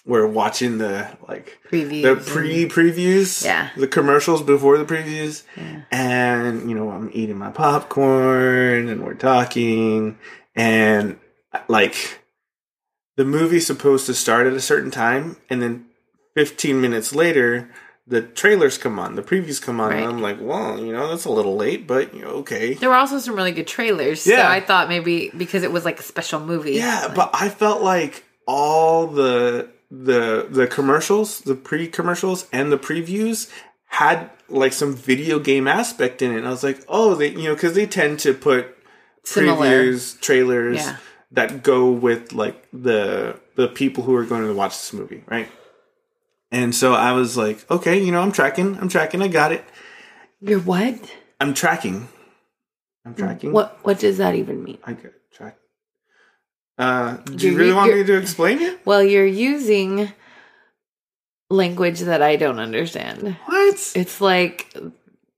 [0.08, 2.02] We're watching the like Previews.
[2.02, 3.68] the pre previews, Yeah.
[3.76, 5.82] the commercials before the previews, Yeah.
[5.92, 10.18] and you know I'm eating my popcorn and we're talking,
[10.56, 11.18] and
[11.68, 12.20] like
[13.18, 15.84] the movie's supposed to start at a certain time, and then
[16.34, 17.70] 15 minutes later
[18.06, 19.98] the trailers come on, the previews come on, Right.
[20.02, 22.72] and I'm like, well, you know that's a little late, but you know, okay.
[22.72, 24.50] There were also some really good trailers, so Yeah.
[24.50, 26.72] I thought maybe because it was like a special movie.
[26.76, 32.70] Yeah, like- but I felt like all the the the commercials, the pre commercials and
[32.70, 33.50] the previews
[33.86, 36.38] had like some video game aspect in it.
[36.38, 38.76] And I was like, oh, they you know because they tend to put
[39.24, 39.66] Similar.
[39.66, 40.96] previews, trailers Yeah.
[41.32, 45.48] that go with like the the people who are going to watch this movie, right?
[46.50, 49.64] And so I was like, okay, you know, I'm tracking, I'm tracking, I got it.
[50.40, 50.98] you're what?
[51.40, 52.08] I'm tracking.
[53.04, 53.18] I'm mm.
[53.18, 53.52] tracking.
[53.52, 53.78] What?
[53.82, 54.78] What does that even mean?
[54.84, 55.58] I got track.
[56.78, 58.78] Uh, do you really want me to explain it?
[58.84, 60.12] Well, you're using
[61.50, 63.36] language that I don't understand.
[63.46, 63.92] What?
[63.94, 64.74] It's like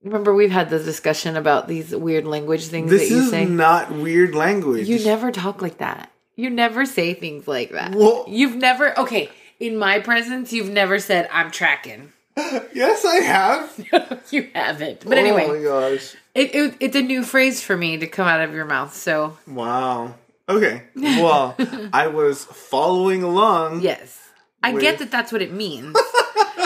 [0.03, 3.44] Remember, we've had this discussion about these weird language things This that you is say.
[3.44, 4.88] not weird language.
[4.88, 6.11] You never talk like that.
[6.37, 7.94] You never say things like that.
[7.94, 9.31] Well- you've never okay.
[9.59, 12.12] In my presence, you've never said I'm tracking.
[12.74, 14.24] yes, I have.
[14.31, 15.05] you haven't.
[15.07, 16.16] But anyway, Oh my gosh.
[16.35, 18.94] it, it, it's a new phrase for me to come out of your mouth.
[18.94, 20.14] So Wow.
[20.56, 20.82] Okay.
[20.96, 21.54] Well,
[21.92, 23.80] I was following along.
[23.82, 24.18] yes,
[24.62, 25.96] I With- get that that's what it means,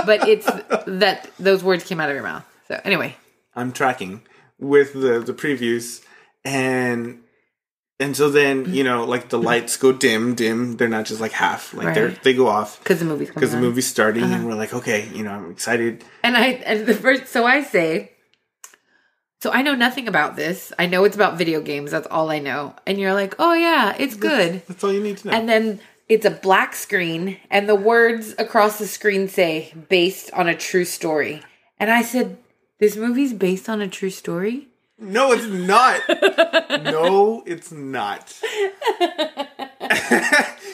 [0.06, 0.46] but it's
[0.86, 2.44] that those words came out of your mouth.
[2.68, 3.16] So anyway,
[3.54, 4.22] I'm tracking
[4.58, 6.02] with the the previews
[6.44, 7.20] and
[8.00, 10.76] and so then, you know, like the lights go dim, dim.
[10.76, 11.72] They're not just like half.
[11.74, 12.22] Like they're Right.
[12.24, 14.34] they go off because the movie's because the movie's starting Uh-huh.
[14.34, 16.02] and we're like, okay, you know, I'm excited.
[16.22, 18.10] And I and the first so I say
[19.44, 20.72] so I know nothing about this.
[20.78, 21.90] I know it's about video games.
[21.90, 22.74] That's all I know.
[22.86, 25.34] And you're like, "Oh yeah, it's good." That's all you need to know.
[25.34, 30.48] And then it's a black screen and the words across the screen say based on
[30.48, 31.42] a true story.
[31.78, 32.38] And I said,
[32.78, 36.00] "This movie's based on a true story?" no, it's not.
[36.82, 38.32] no, it's not.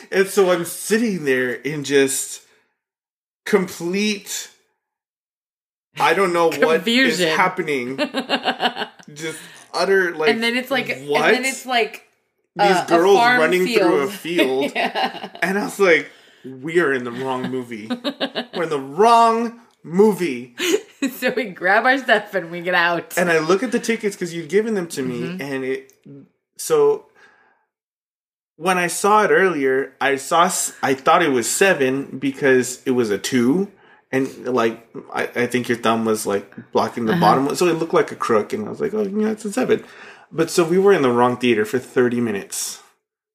[0.13, 2.43] and so I'm sitting there in just
[3.45, 4.49] complete
[6.01, 7.97] I don't know what is happening.
[9.15, 9.39] Just
[9.73, 11.27] utter like and then it's like what?
[11.27, 12.07] and then it's like
[12.57, 14.73] these uh, a girls running through a field.
[14.73, 15.31] field.
[15.43, 16.11] And I was like,
[16.45, 17.87] we are in the wrong movie.
[18.55, 20.57] We're in the wrong movie.
[21.19, 23.17] so we grab our stuff and we get out.
[23.17, 25.43] And I look at the tickets because you'd given them to me, Mm-hmm.
[25.43, 25.93] and it.
[26.57, 27.07] So
[28.57, 30.51] when I saw it earlier, I saw
[30.83, 33.71] I thought it was seven because it was a two,
[34.13, 37.15] and like I, I think your thumb was like blocking Uh-huh.
[37.17, 39.31] the bottom, one, so it looked like a crook, and I was like, oh yeah,
[39.31, 39.85] it's a seven.
[40.33, 42.83] But so we were in the wrong theater for thirty minutes.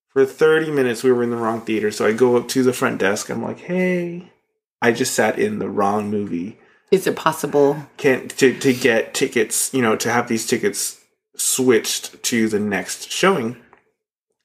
[0.10, 1.92] For thirty minutes, we were in the wrong theater.
[1.92, 3.30] So I go up to the front desk.
[3.30, 4.32] I'm like, hey,
[4.82, 6.58] I just sat in the wrong movie
[6.92, 7.78] Is it possible?
[7.98, 11.02] can to to get tickets, you know, to have these tickets
[11.36, 13.58] switched to the next showing.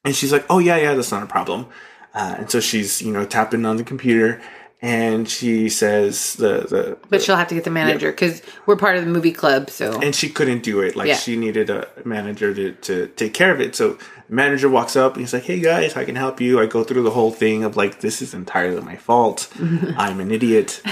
[0.04, 1.66] And she's like, "Oh yeah, yeah, that's not a problem."
[2.14, 4.40] Uh, and so she's, you know, tapping on the computer,
[4.82, 8.96] and she says the the But she'll have to get the manager because we're part
[8.96, 9.68] of the movie club.
[9.70, 10.96] So and she couldn't do it.
[10.96, 11.16] Like Yeah.
[11.16, 13.76] she needed a manager to, to take care of it.
[13.76, 16.60] So manager walks up and he's like, Hey guys, I can help you.
[16.60, 19.52] I go through the whole thing of like, this is entirely my fault.
[19.96, 20.82] I'm an idiot.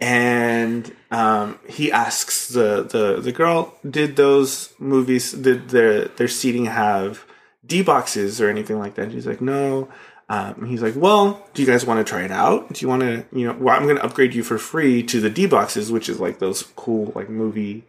[0.00, 6.66] And um, he asks the, the, the girl, did those movies, did their, their seating
[6.66, 7.24] have
[7.64, 9.02] D boxes or anything like that?
[9.04, 9.88] And she's like, no.
[10.28, 12.72] Um, he's like, well, do you guys want to try it out?
[12.72, 15.20] Do you want to, you know, well, I'm going to upgrade you for free to
[15.20, 17.84] the D boxes, which is like those cool, like movie,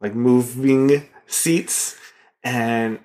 [0.00, 1.96] like moving seats.
[2.42, 2.98] And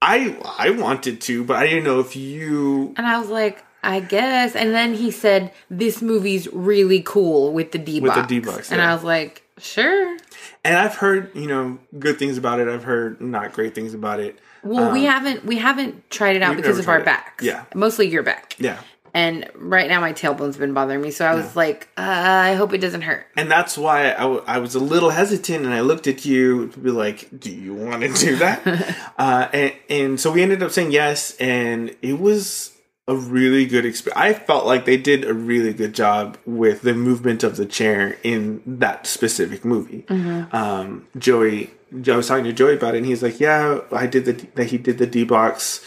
[0.00, 4.00] I, I wanted to, but I didn't know if you, and I was like, I
[4.00, 4.56] guess.
[4.56, 8.02] And then he said, "This movie's really cool with the D box.
[8.02, 8.80] With box." the D-box, and.
[8.80, 10.16] I was like, "Sure."
[10.64, 12.68] and I've heard, you know, good things about it.
[12.68, 14.38] I've heard not great things about it.
[14.64, 17.04] Well, we haven't we haven't tried it out because of our it.
[17.04, 17.44] backs.
[17.44, 17.64] Yeah.
[17.74, 18.56] mostly your back.
[18.58, 18.80] Yeah.
[19.16, 22.72] And right now my tailbone's been bothering me, so I was like, uh, I hope
[22.72, 23.28] it doesn't hurt.
[23.36, 26.66] And that's why I, w- I was a little hesitant and I looked at you
[26.70, 29.12] to be like, do you want to do that?
[29.18, 31.36] uh, and, and so we ended up saying yes.
[31.36, 32.72] And it was
[33.06, 34.18] a really good experience.
[34.20, 38.18] I felt like they did a really good job with the movement of the chair
[38.24, 40.06] in that specific movie.
[40.08, 41.70] Um, Joey,
[42.08, 44.66] I was talking to Joey about it and he's like, yeah, I did the, that
[44.66, 45.86] he did the D box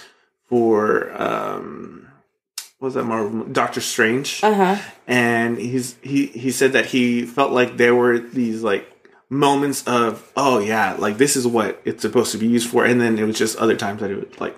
[0.49, 2.07] for, um,
[2.79, 3.43] what was that Marvel?
[3.45, 4.77] Doctor Strange Uh huh.
[5.07, 8.87] and he's he he said that he felt like there were these like
[9.29, 13.01] moments of oh yeah like this is what it's supposed to be used for and
[13.01, 14.55] then it was just other times that it would like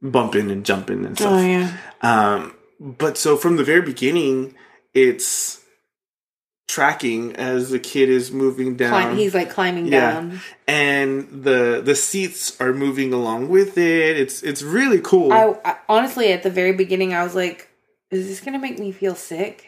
[0.00, 1.76] bumping and jumping and stuff Oh yeah.
[2.00, 4.54] um but so from the very beginning
[4.94, 5.60] it's
[6.68, 10.12] tracking as the kid is moving down Climb, he's like climbing yeah.
[10.12, 10.40] down.
[10.66, 15.76] and the the seats are moving along with it it's it's really cool I, I
[15.88, 17.68] honestly at the very beginning I was like,
[18.10, 19.66] is this gonna make me feel sick?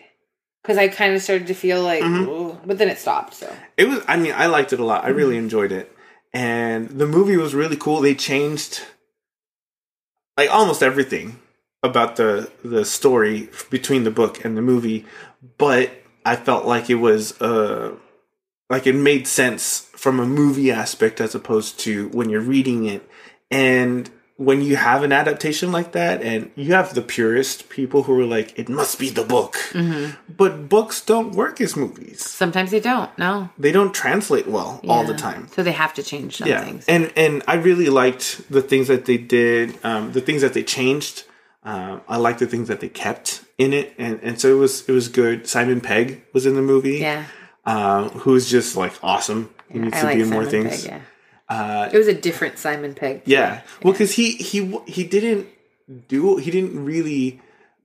[0.62, 2.68] Because I kind of started to feel like, Mm-hmm.
[2.68, 3.34] But then it stopped.
[3.34, 4.02] So It was.
[4.06, 5.04] I mean, I liked it a lot.
[5.04, 5.90] I really enjoyed it,
[6.34, 8.00] and the movie was really cool.
[8.00, 8.82] They changed
[10.36, 11.40] like almost everything
[11.82, 15.06] about the the story between the book and the movie,
[15.56, 15.90] but
[16.24, 17.94] I felt like it was uh
[18.68, 23.08] like it made sense from a movie aspect as opposed to when you're reading it,
[23.50, 28.18] and when you have an adaptation like that, and you have the purist people who
[28.18, 29.54] are like, it must be the book,
[30.34, 33.10] but books don't work as movies sometimes they don't.
[33.18, 35.48] No, they don't translate well all the time.
[35.48, 36.84] So they have to change some Yeah, things.
[36.88, 40.62] and and I really liked the things that they did, um, the things that they
[40.62, 41.24] changed.
[41.62, 44.88] Um, I like the things that they kept in it, and and so it was
[44.88, 45.46] it was good.
[45.46, 47.26] Simon Pegg was in the movie, yeah.
[47.66, 49.50] um, who's just like awesome.
[49.68, 50.82] He Yeah, needs I to like be in more things.
[50.86, 51.00] Pegg, yeah.
[51.54, 53.22] Uh, It was a different Simon Pegg.
[53.26, 53.60] yeah.
[53.82, 55.48] Well, because he he he didn't
[56.08, 57.40] do he didn't really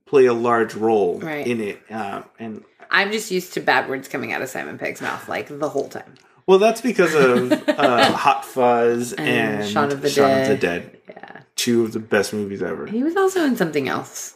[0.06, 1.46] play a large role Right.
[1.46, 5.02] in it, um, and I'm just used to bad words coming out of Simon Pegg's
[5.02, 6.14] mouth like the whole time.
[6.46, 10.42] well, that's because of uh, Hot Fuzz and, And Shaun of the Shaun Dead.
[10.42, 11.25] of the Dead, Yeah.
[11.56, 12.86] Two of the best movies ever.
[12.86, 14.34] He was also in something else.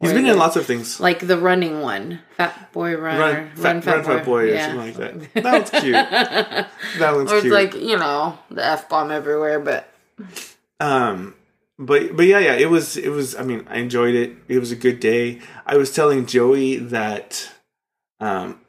[0.00, 1.00] He's been in lots of things.
[1.00, 2.20] Like the running one.
[2.36, 3.18] Fat Boy Run.
[3.18, 4.66] Run, or fat, run, fat boy, or Yeah.
[4.66, 5.42] something like that.
[5.42, 5.94] That one's cute.
[6.98, 7.32] That one's cute.
[7.32, 7.52] or it's cute.
[7.54, 9.88] like, you know, the F bomb everywhere, but
[10.80, 11.34] Um,
[11.78, 13.34] but but yeah, yeah, it was it was.
[13.36, 14.36] I mean, I enjoyed it.
[14.48, 15.40] It was a good day.
[15.64, 17.50] I was telling Joey that,
[18.20, 18.60] um,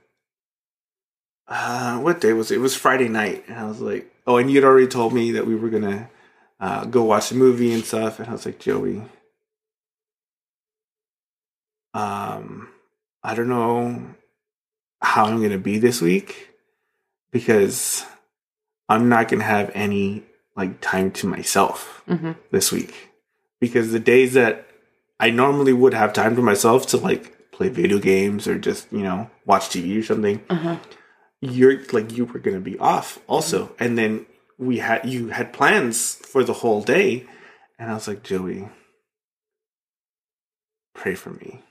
[1.48, 2.56] uh, what day was it?
[2.56, 5.46] It was Friday night, and I was like, oh, and you'd already told me that
[5.48, 6.10] we were gonna
[6.60, 9.04] uh, go watch the movie and stuff, and I was like, Joey,
[11.94, 12.70] um,
[13.24, 14.02] I don't know
[15.02, 16.50] how I'm gonna be this week
[17.32, 18.06] because
[18.90, 20.24] I'm not gonna have any
[20.56, 22.36] like time to myself Mhm.
[22.52, 23.10] this week
[23.60, 24.68] because the days that
[25.20, 29.02] I normally would have time to myself to like play video games or just you
[29.04, 30.78] know watch TV or something, uh-huh.
[31.42, 34.26] you're like you were gonna be off also, and then
[34.58, 37.26] we had you had plans for the whole day,
[37.78, 38.70] and I was like Joey,
[40.94, 41.62] pray for me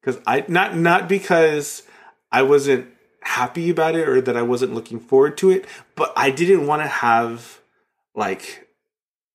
[0.00, 1.82] because I not not because
[2.32, 2.88] I wasn't
[3.22, 6.82] happy about it or that I wasn't looking forward to it, but I didn't want
[6.82, 7.60] to have
[8.14, 8.68] like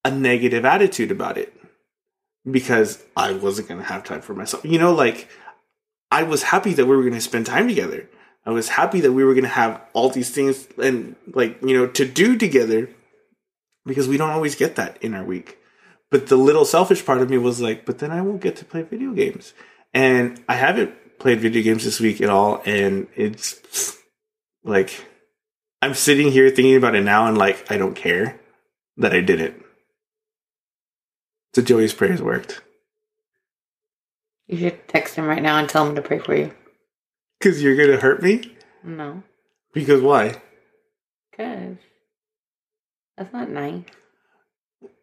[0.03, 1.53] a negative attitude about it
[2.49, 4.65] because I wasn't going to have time for myself.
[4.65, 5.29] You know, like
[6.11, 8.09] I was happy that we were going to spend time together.
[8.45, 11.77] I was happy that we were going to have all these things and like, you
[11.77, 12.89] know, to do together
[13.85, 15.57] because we don't always get that in our week.
[16.11, 18.65] But the little selfish part of me was like, but then I won't get to
[18.65, 19.53] play video games.
[19.93, 22.61] And I haven't played video games this week at all.
[22.65, 23.97] And it's
[24.63, 25.05] like,
[25.81, 28.39] I'm sitting here thinking about it now and like, I don't care
[28.97, 29.59] that I did it.
[31.55, 32.61] So Joey's prayers worked.
[34.47, 36.53] You should text him right now and tell him to pray for you.
[37.43, 38.55] Because you're going to hurt me?
[38.85, 39.21] No.
[39.73, 40.41] Because why?
[41.29, 41.75] Because
[43.17, 43.83] that's not nice.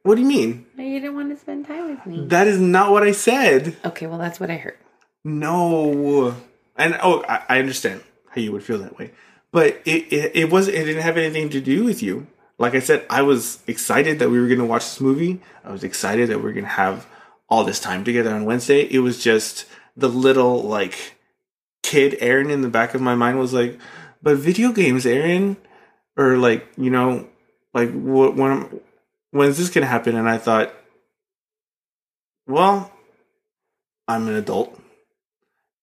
[0.04, 0.64] What do you mean?
[0.78, 2.26] You didn't want to spend time with me.
[2.28, 3.76] That is not what I said.
[3.84, 4.78] okay, well, that's what I heard.
[5.22, 6.34] No.
[6.78, 9.10] And oh, I, I understand how you would feel that way.
[9.52, 12.26] But it, it, it wasn't, it didn't have anything to do with you.
[12.56, 15.42] Like I said, I was excited that we were going to watch this movie.
[15.62, 17.06] I was excited that we are going to have
[17.50, 18.84] all this time together on Wednesday.
[18.90, 21.16] It was just the little like
[21.82, 23.78] kid Aaron in the back of my mind was like,
[24.22, 25.56] but video games, Aaron,
[26.16, 27.28] or like, you know,
[27.74, 28.80] like what, when,
[29.30, 30.16] when is this to happen?
[30.16, 30.74] And I thought,
[32.46, 32.92] well,
[34.08, 34.78] I'm an adult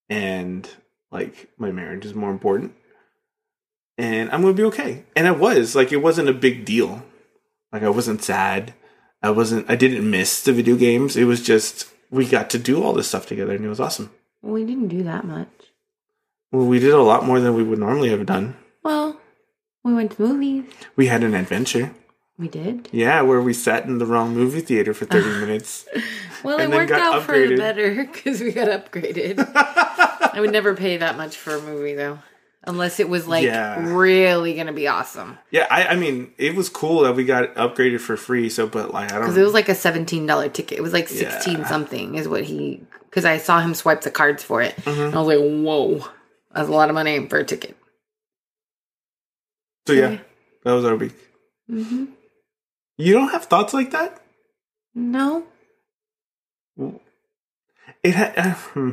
[0.09, 0.67] and
[1.11, 2.73] like my marriage is more important
[3.97, 5.03] and I'm gonna be okay.
[5.15, 7.03] And I was like, it wasn't a big deal.
[7.71, 8.73] Like I wasn't sad.
[9.21, 9.69] I wasn't.
[9.69, 11.17] I didn't miss the video games.
[11.17, 14.11] It was just we got to do all this stuff together, and it was awesome.
[14.41, 15.49] We didn't do that much.
[16.57, 18.55] Well, we did a lot more than we would normally have done.
[18.83, 19.19] Well,
[19.83, 20.63] we went to movies.
[20.95, 21.93] We had an adventure.
[22.39, 22.89] We did.
[22.91, 25.85] Yeah, where we sat in the wrong movie theater for 30 minutes.
[26.43, 29.37] Well, it worked out for the better because we got upgraded.
[29.55, 32.17] I would never pay that much for a movie though,
[32.63, 33.93] unless it was like Yeah.
[33.95, 35.37] really gonna be awesome.
[35.51, 38.49] Yeah, I, I mean, it was cool that we got upgraded for free.
[38.49, 39.21] So, but like, I don't.
[39.25, 40.79] Because it was like a seventeen dollar ticket.
[40.79, 41.67] It was like sixteen Yeah.
[41.67, 42.81] something is what he.
[43.09, 45.01] Because I saw him swipe the cards for it, Mm-hmm.
[45.01, 46.07] and I was like, "Whoa,
[46.57, 47.77] that's a lot of money for a ticket."
[49.87, 50.17] so yeah,
[50.63, 51.13] that was our week.
[51.69, 52.05] hmm
[52.97, 54.19] You don't have thoughts like that?
[54.93, 55.45] No,
[58.03, 58.91] It ha- uh, hmm.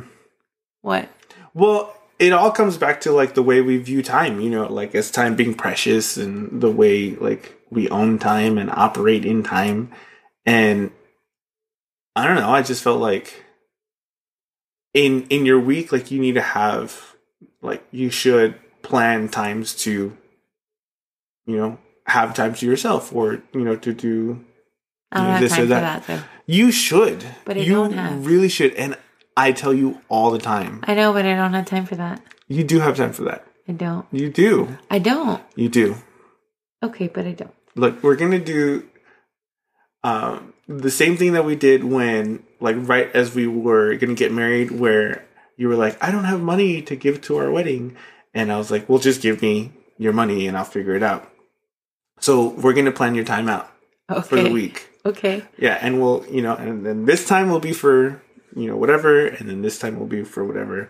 [0.81, 1.09] what?
[1.53, 4.39] well, it all comes back to like the way we view time.
[4.39, 8.69] You know, like as time being precious, and the way like we own time and
[8.71, 9.91] operate in time.
[10.45, 10.91] And
[12.15, 12.49] I don't know.
[12.49, 13.43] I just felt like
[14.93, 17.14] in in your week, like you need to have
[17.65, 20.15] like you should plan times to,
[21.45, 24.45] you know, have time to yourself, or you know, to do
[25.11, 26.03] I don't Yeah, have this or that.
[26.07, 26.23] that.
[26.45, 27.25] You should.
[27.45, 28.25] But I you don't have.
[28.25, 28.73] really should.
[28.75, 28.97] And
[29.37, 30.81] I tell you all the time.
[30.87, 32.21] I know, but I don't have time for that.
[32.47, 33.45] You do have time for that.
[33.67, 34.05] I don't.
[34.11, 34.77] You do.
[34.91, 35.41] I don't.
[35.55, 35.95] You do.
[36.83, 37.53] Okay, but I don't.
[37.75, 38.87] Look, we're gonna do
[40.03, 44.31] um the same thing that we did when like right as we were gonna get
[44.31, 45.25] married where
[45.57, 47.95] you were like, I don't have money to give to our wedding
[48.33, 51.29] and I was like, Well just give me your money and I'll figure it out.
[52.19, 53.69] So we're gonna plan your time out
[54.09, 54.21] Okay.
[54.27, 54.89] for the week.
[55.05, 55.43] Okay.
[55.57, 58.21] Yeah, and we'll, you know, and then this time will be for,
[58.55, 60.89] you know, whatever, and then this time will be for whatever.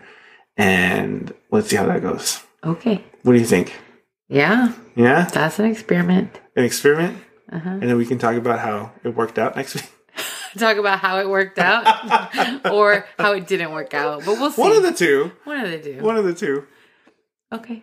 [0.56, 2.42] And let's see how that goes.
[2.64, 3.04] Okay.
[3.22, 3.74] What do you think?
[4.28, 6.40] Yeah, Yeah, that's an experiment.
[6.56, 7.18] an experiment,
[7.52, 7.68] Uh-huh.
[7.70, 9.90] and then we can talk about how it worked out next week.
[10.58, 11.84] Talk about how it worked out
[12.72, 14.60] or how it didn't work out, but we'll see.
[14.62, 15.32] One of the two.
[15.44, 16.00] One of the two.
[16.02, 16.66] One of the two.
[17.52, 17.82] Okay,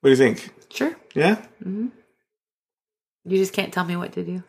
[0.00, 0.50] What do you think?
[0.70, 0.94] sure.
[1.14, 1.36] Yeah.
[1.64, 1.88] Mm-hmm.
[3.24, 4.42] You just can't tell me what to do.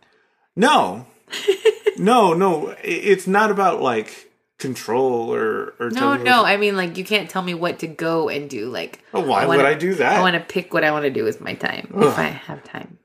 [0.55, 1.05] No.
[1.97, 2.75] no, no.
[2.83, 6.45] It's not about like control or or No, no.
[6.45, 8.69] I mean, like, you can't tell me what to go and do.
[8.69, 10.17] Like, Oh, why wanna- would I do that?
[10.17, 12.03] I want to pick what I want to do with my time Ugh.
[12.03, 12.97] if I have time.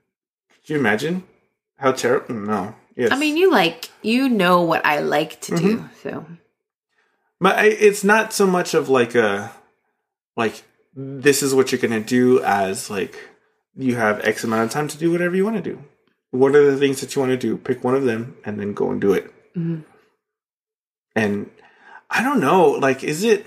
[0.65, 1.23] Can you imagine
[1.77, 2.35] how terrible?
[2.35, 2.75] No.
[2.99, 3.13] Yes.
[3.13, 5.77] I mean, you like, you know what I like to do.
[5.77, 5.87] Mm-hmm.
[6.03, 6.25] So,
[7.39, 9.53] but I, it's not so much of like a
[10.35, 13.15] like this is what you're gonna do as like
[13.77, 15.81] you have X amount of time to do whatever you want to do.
[16.31, 17.55] What are the things that you want to do?
[17.55, 19.33] Pick one of them and then go and do it.
[19.55, 19.85] Mhm.
[21.15, 21.49] And
[22.09, 23.45] I don't know, like, is it?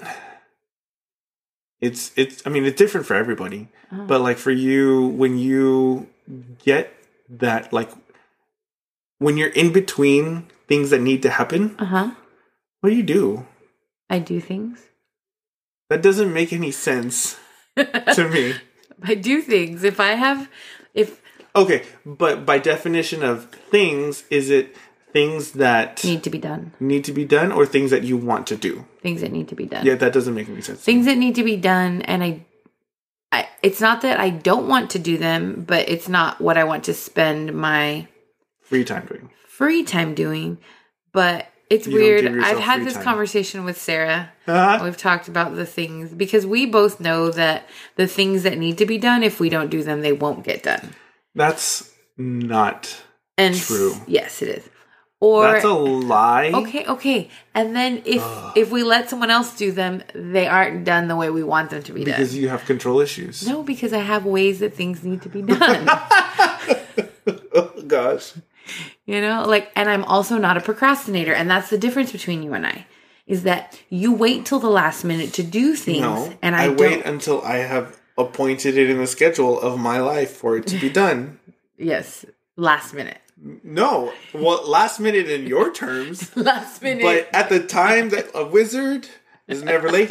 [1.80, 2.42] It's it's.
[2.46, 3.68] I mean, it's different for everybody.
[3.92, 4.06] Oh.
[4.06, 6.08] But like for you, when you
[6.64, 6.92] get
[7.28, 7.90] that, like,
[9.22, 12.10] when you're in between things that need to happen, uh huh.
[12.80, 13.46] what do you do?
[14.10, 14.80] I do things.
[15.88, 17.38] That doesn't make any sense
[17.76, 18.54] to me.
[19.02, 19.84] I do things.
[19.84, 20.48] If I have,
[20.94, 21.20] if
[21.54, 24.74] Okay, but by definition of things, is it
[25.12, 28.46] things that need to be done, need to be done or things that you want
[28.48, 28.86] to do?
[29.02, 29.84] things that need to be done.
[29.84, 30.80] Yeah, that doesn't make any sense.
[30.80, 32.46] things that need to be done and I,
[33.30, 36.64] I it's not that I don't want to do them, but it's not what I
[36.64, 38.08] want to spend my
[38.72, 39.28] Free time doing.
[39.48, 40.56] free time doing.
[41.12, 42.26] But it's You weird.
[42.42, 43.04] I've had this time.
[43.04, 44.30] conversation with Sarah.
[44.46, 44.82] Uh-huh.
[44.82, 47.66] We've talked about the things because we both know that
[47.96, 50.62] the things that need to be done, if we don't do them, they won't get
[50.62, 50.94] done.
[51.34, 53.02] That's not
[53.36, 53.94] And True.
[54.06, 54.68] yes, it is.
[55.20, 56.50] Or That's a lie.
[56.52, 57.30] Okay, okay.
[57.54, 58.22] And then if
[58.56, 61.82] if we let someone else do them, they aren't done the way we want them
[61.84, 62.14] to be done.
[62.14, 63.46] Because you have control issues.
[63.46, 65.86] No, because I have ways that things need to be done.
[67.54, 68.32] oh gosh.
[69.06, 71.32] You know, like, and I'm also not a procrastinator.
[71.34, 72.86] And that's the difference between you and I
[73.26, 76.00] is that you wait till the last minute to do things.
[76.00, 76.32] No.
[76.42, 80.32] and I, I, wait until I have appointed it in the schedule of my life
[80.32, 81.38] for it to be done.
[81.78, 82.24] yes,
[82.56, 83.18] last minute.
[83.64, 84.12] no.
[84.34, 86.36] Well, last minute in your terms.
[86.36, 87.02] Last minute.
[87.02, 89.08] But at the time that a wizard
[89.48, 90.10] is never late.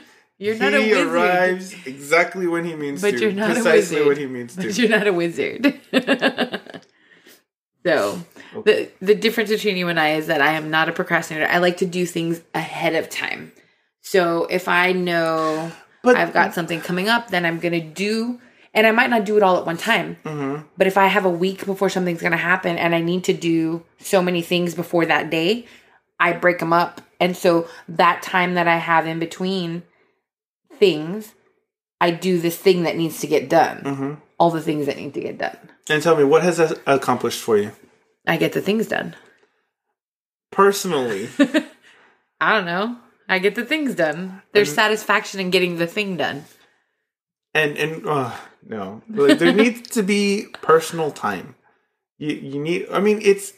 [0.38, 0.96] you're not a wizard.
[0.96, 3.20] he arrives exactly when he means But to.
[3.20, 4.06] you're not a precisely wizard.
[4.08, 4.80] what he means But to.
[4.82, 5.80] you're not a wizard.
[7.84, 8.20] So
[8.64, 11.46] the the difference between you and I is that I am not a procrastinator.
[11.50, 13.52] I like to do things ahead of time.
[14.02, 15.72] So if I know
[16.02, 18.40] But I've got something coming up, then I'm gonna do
[18.72, 20.16] and I might not do it all at one time.
[20.24, 20.66] Mm-hmm.
[20.76, 23.84] But if I have a week before something's gonna happen and I need to do
[23.98, 25.66] so many things before that day,
[26.18, 27.00] I break them up.
[27.18, 29.82] And so that time that I have in between
[30.74, 31.34] things,
[32.00, 33.82] I do this thing that needs to get done.
[33.82, 34.14] Mm-hmm.
[34.38, 35.56] All the things that need to get done.
[35.90, 37.72] And tell me what has that accomplished for you
[38.26, 39.14] I get the things done.
[40.50, 41.28] personally.
[42.40, 42.96] I don't know.
[43.28, 44.42] I get the things done.
[44.52, 46.44] There's satisfaction in getting the thing done.
[47.54, 48.32] and and uh,
[48.66, 51.54] no, like, there needs to be personal time.
[52.18, 52.86] You you need.
[52.92, 53.52] I mean, it's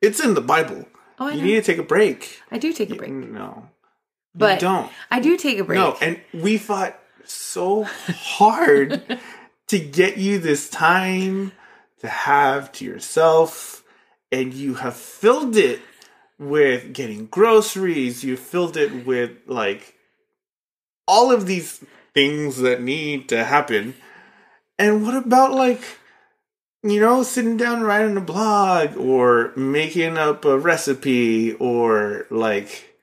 [0.00, 0.86] it's in the Bible.
[1.18, 1.44] Oh, I you know.
[1.44, 2.40] need to take a break.
[2.50, 3.10] I do take a break.
[3.10, 3.68] No,
[4.34, 4.90] But you don't.
[5.10, 5.78] I do take a break.
[5.78, 9.02] No, and we fought so hard
[9.68, 11.52] to get you this time
[12.00, 13.84] to have to yourself,
[14.30, 15.80] and you have filled it
[16.38, 18.22] with getting groceries.
[18.22, 19.94] You filled it with like
[21.06, 23.94] all of these things that need to happen.
[24.78, 25.82] And what about like
[26.82, 32.97] you know, sitting down writing a blog or making up a recipe or like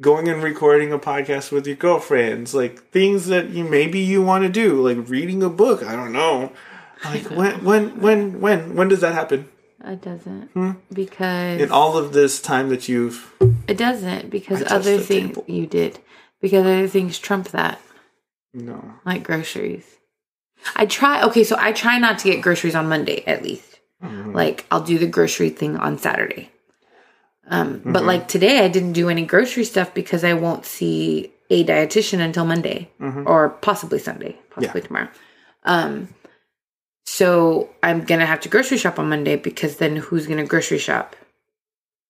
[0.00, 4.44] going and recording a podcast with your girlfriends, like things that you maybe you want
[4.44, 5.82] to do, like reading a book.
[5.84, 6.52] I don't know.
[7.04, 9.48] Like when when when when when does that happen?
[9.84, 10.50] It doesn't.
[10.52, 10.72] Hmm?
[10.92, 13.34] Because In all of this time that you've
[13.66, 15.44] it doesn't because other things table.
[15.46, 15.98] you did.
[16.40, 17.80] Because other things trump that.
[18.54, 18.94] no.
[19.04, 19.86] Like groceries.
[20.76, 23.78] I try okay, so I try not to get groceries on Monday at least.
[24.04, 24.34] Mhm.
[24.34, 26.50] Like I'll do the grocery thing on Saturday.
[27.52, 27.92] Um, Mm-hmm.
[27.92, 32.20] but like today I didn't do any grocery stuff because I won't see a dietitian
[32.20, 33.26] until Monday Mhm.
[33.26, 35.08] or possibly Sunday, possibly tomorrow.
[35.64, 36.08] Um,
[37.04, 41.16] so I'm gonna have to grocery shop on Monday because then who's gonna grocery shop?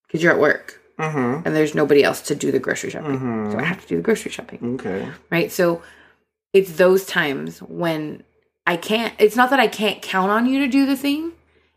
[0.06, 1.46] Because you're at work Mm-hmm.
[1.46, 3.52] and there's nobody else to do the grocery shopping, Mhm.
[3.52, 5.08] so I have to do the grocery shopping Okay.
[5.30, 5.50] right?
[5.50, 5.80] So
[6.52, 8.22] it's those times when
[8.66, 11.32] I can't, it's not that I can't count on you to do the thing,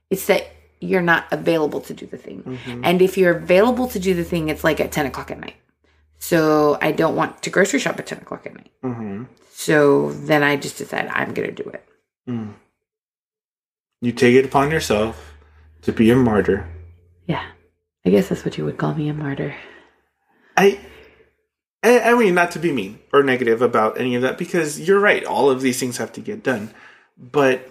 [0.09, 0.47] it's that
[0.83, 2.43] you're not available to do the thing.
[2.43, 2.81] Mhm.
[2.83, 5.55] And if you're available to do the thing, it's like at 10 o'clock at night.
[6.19, 8.71] So I don't want to grocery shop at 10 o'clock at night.
[8.83, 9.23] Mm-hmm.
[9.51, 11.83] So then I just decide I'm going to do it.
[14.01, 15.33] You take it upon yourself
[15.81, 16.67] to be a martyr.
[17.25, 17.45] Yeah.
[18.05, 19.55] I guess that's what you would call me a martyr.
[20.55, 20.79] I,
[21.83, 24.99] I, I mean, not to be mean or negative about any of that, because you're
[24.99, 25.23] right.
[25.25, 26.73] All of these things have to get done,
[27.17, 27.69] but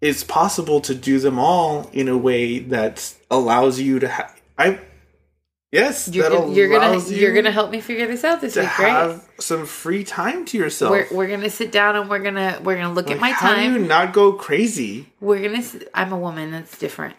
[0.00, 4.40] it's possible to do them all in a way that allows you to have.
[4.56, 4.80] I,
[5.72, 8.54] yes, You're, that gonna, you're gonna allows you're gonna help me figure this out this
[8.54, 8.88] to week, right?
[8.90, 10.92] have some free time to yourself.
[10.92, 13.54] We're, we're gonna sit down and we're gonna we're gonna look Like, at my how
[13.54, 13.74] time.
[13.74, 15.12] do you not go crazy?
[15.20, 15.62] We're gonna.
[15.94, 16.50] I'm a woman.
[16.52, 17.16] That's different.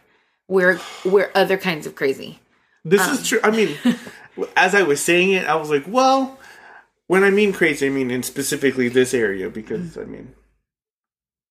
[0.47, 2.39] We're we're other kinds of crazy.
[2.85, 3.13] This Um.
[3.15, 3.39] is true.
[3.43, 3.75] I mean,
[4.57, 6.39] as I was saying it, I was like, well,
[7.07, 10.33] when I mean crazy, I mean in specifically this area because I mean,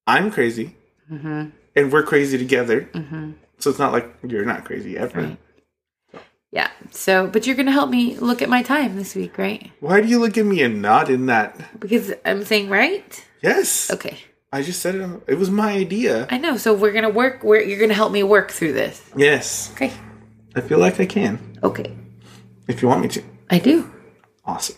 [0.06, 0.74] I'm crazy,
[1.12, 1.48] Mm-hmm.
[1.76, 2.82] and we're crazy together.
[2.92, 3.32] Mm-hmm.
[3.58, 5.20] So it's not like you're not crazy ever.
[5.20, 5.38] Right.
[6.50, 6.70] Yeah.
[6.90, 9.70] So, but you're gonna help me look at my time this week, right?
[9.80, 11.78] Why do you look at me and nod in that?
[11.80, 13.24] Because I'm saying right.
[13.42, 14.18] Yes, Okay.
[14.50, 15.10] I just said it.
[15.26, 16.26] It was my idea.
[16.30, 16.56] I know.
[16.56, 17.44] So we're gonna work.
[17.44, 19.02] Where you're gonna help me work through this.
[19.16, 19.92] Yes, Okay.
[20.56, 21.38] I feel like I can.
[21.62, 21.94] Okay.
[22.66, 23.90] If you want me to, I do.
[24.46, 24.76] awesome.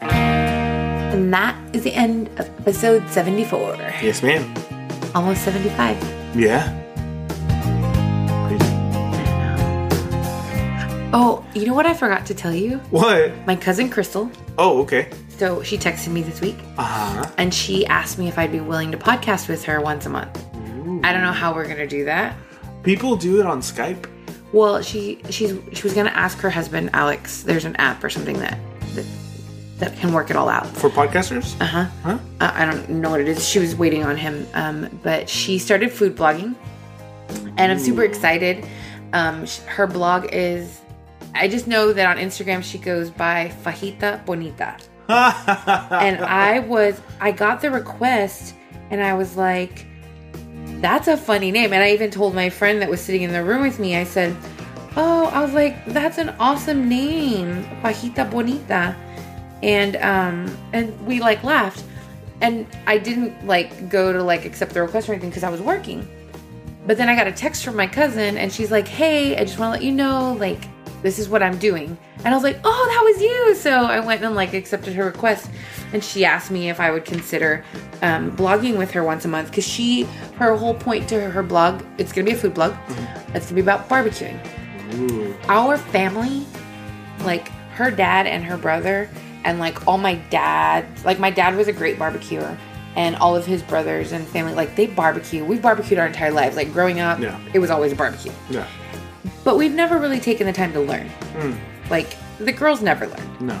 [0.00, 3.74] And that is the end of episode 74.
[4.02, 4.54] Yes, ma'am.
[5.18, 5.96] Almost 75.
[6.36, 6.74] Yeah.
[11.12, 12.78] Oh, you know what I forgot to tell you?
[12.90, 13.32] What?
[13.44, 14.30] My cousin Crystal.
[14.58, 15.10] Oh, okay.
[15.30, 16.84] So she texted me this week Uh
[17.24, 17.30] huh.
[17.36, 20.36] and she asked me if I'd be willing to podcast with her once a month.
[21.04, 22.36] I don't know how we're gonna do that.
[22.84, 24.06] People do it on Skype.
[24.52, 27.42] Well, she she's she was gonna ask her husband Alex.
[27.42, 28.56] There's an app or something that
[29.78, 30.66] that, can work it all out.
[30.66, 31.60] For podcasters?
[31.60, 31.84] Uh huh.
[32.02, 32.18] Huh?
[32.40, 33.48] Uh, I don't know what it is.
[33.48, 36.54] She was waiting on him, um, but she started food blogging,
[37.56, 38.66] and I'm super excited.
[39.12, 40.80] Um, sh- her blog is.
[41.34, 44.76] I just know that on Instagram she goes by Fajita Bonita.
[45.08, 48.54] and I was I got the request
[48.90, 49.86] and I was like
[50.82, 53.42] that's a funny name and I even told my friend that was sitting in the
[53.42, 54.36] room with me I said
[54.96, 58.94] oh I was like that's an awesome name Fajita Bonita
[59.62, 61.84] and um and we like laughed
[62.40, 65.60] and I didn't like go to like accept the request or anything because I was
[65.60, 66.06] working
[66.86, 69.58] but then I got a text from my cousin and she's like hey I just
[69.58, 70.68] want to let you know like
[71.02, 71.96] this is what I'm doing.
[72.18, 73.54] And I was like, oh, that was you.
[73.54, 75.50] So I went and like accepted her request.
[75.92, 77.64] And she asked me if I would consider
[78.02, 80.02] um, blogging with her once a month because she,
[80.36, 82.74] her whole point to her, her blog, it's going to be a food blog.
[83.34, 84.38] It's going to be about barbecuing.
[84.94, 85.34] Ooh.
[85.48, 86.46] Our family,
[87.20, 89.08] like her dad and her brother,
[89.44, 92.56] and like all my dad, like my dad was a great barbecuer.
[92.96, 95.44] And all of his brothers and family, like they barbecue.
[95.44, 96.56] We've barbecued our entire lives.
[96.56, 97.38] Like growing up, Yeah.
[97.52, 98.66] it was always a barbecue Yeah.
[99.44, 101.08] but we've never really taken the time to learn.
[101.36, 101.56] Mm.
[101.90, 103.36] Like the girls never learn.
[103.40, 103.60] No.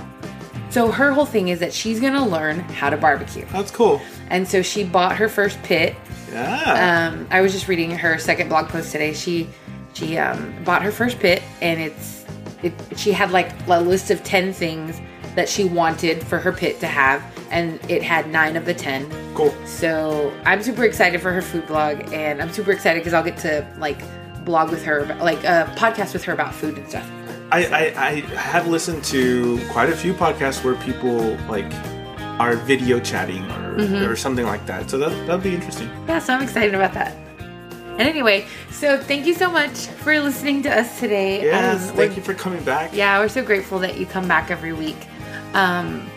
[0.70, 4.00] So her whole thing is that she's gonna learn how to barbecue, That's cool.
[4.28, 5.94] and so she bought her first pit.
[6.32, 7.10] Yeah.
[7.12, 9.12] Um, I was just reading her second blog post today.
[9.14, 9.48] She
[9.94, 12.24] she um, bought her first pit, and it's
[12.62, 12.72] it.
[12.96, 15.00] She had like a list of ten things
[15.38, 19.08] that she wanted for her pit to have, and it had nine of the ten.
[19.34, 19.54] cool.
[19.66, 23.36] So I'm super excited for her food blog, and I'm super excited because I'll get
[23.38, 24.00] to like
[24.44, 27.08] blog with her, like a podcast with her about food and stuff.
[27.52, 31.72] I, I, I have listened to quite a few podcasts where people like
[32.40, 34.10] are video chatting or, Mm-hmm.
[34.10, 34.90] or something like that.
[34.90, 35.88] So that that'd be interesting.
[36.08, 37.14] Yeah, so I'm excited about that.
[37.98, 41.42] And anyway, so thank you so much for listening to us today.
[41.44, 41.90] Yes.
[41.90, 42.92] Um, thank you for coming back.
[42.92, 44.96] Yeah, we're so grateful that you come back every week.
[45.54, 46.08] Um,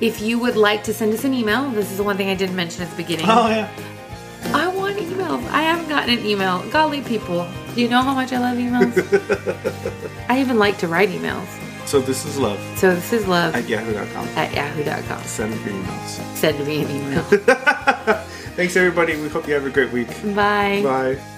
[0.00, 2.34] if you would like to send us an email, this is the one thing I
[2.34, 3.26] didn't mention at the beginning.
[3.28, 3.68] Oh yeah.
[4.52, 5.44] I want emails.
[5.50, 6.62] I haven't gotten an email.
[6.70, 7.48] Golly, people.
[7.74, 8.94] Do you know how much I love emails?
[10.28, 11.46] I even like to write emails.
[11.86, 14.26] So this is love So this is love at yahoo.com.
[14.36, 15.22] at yahoo.com.
[15.24, 16.36] Send your emails.
[16.36, 17.22] Send me an email.
[18.56, 19.20] Thanks everybody.
[19.20, 20.08] We hope you have a great week.
[20.34, 20.80] Bye.
[20.82, 21.33] Bye.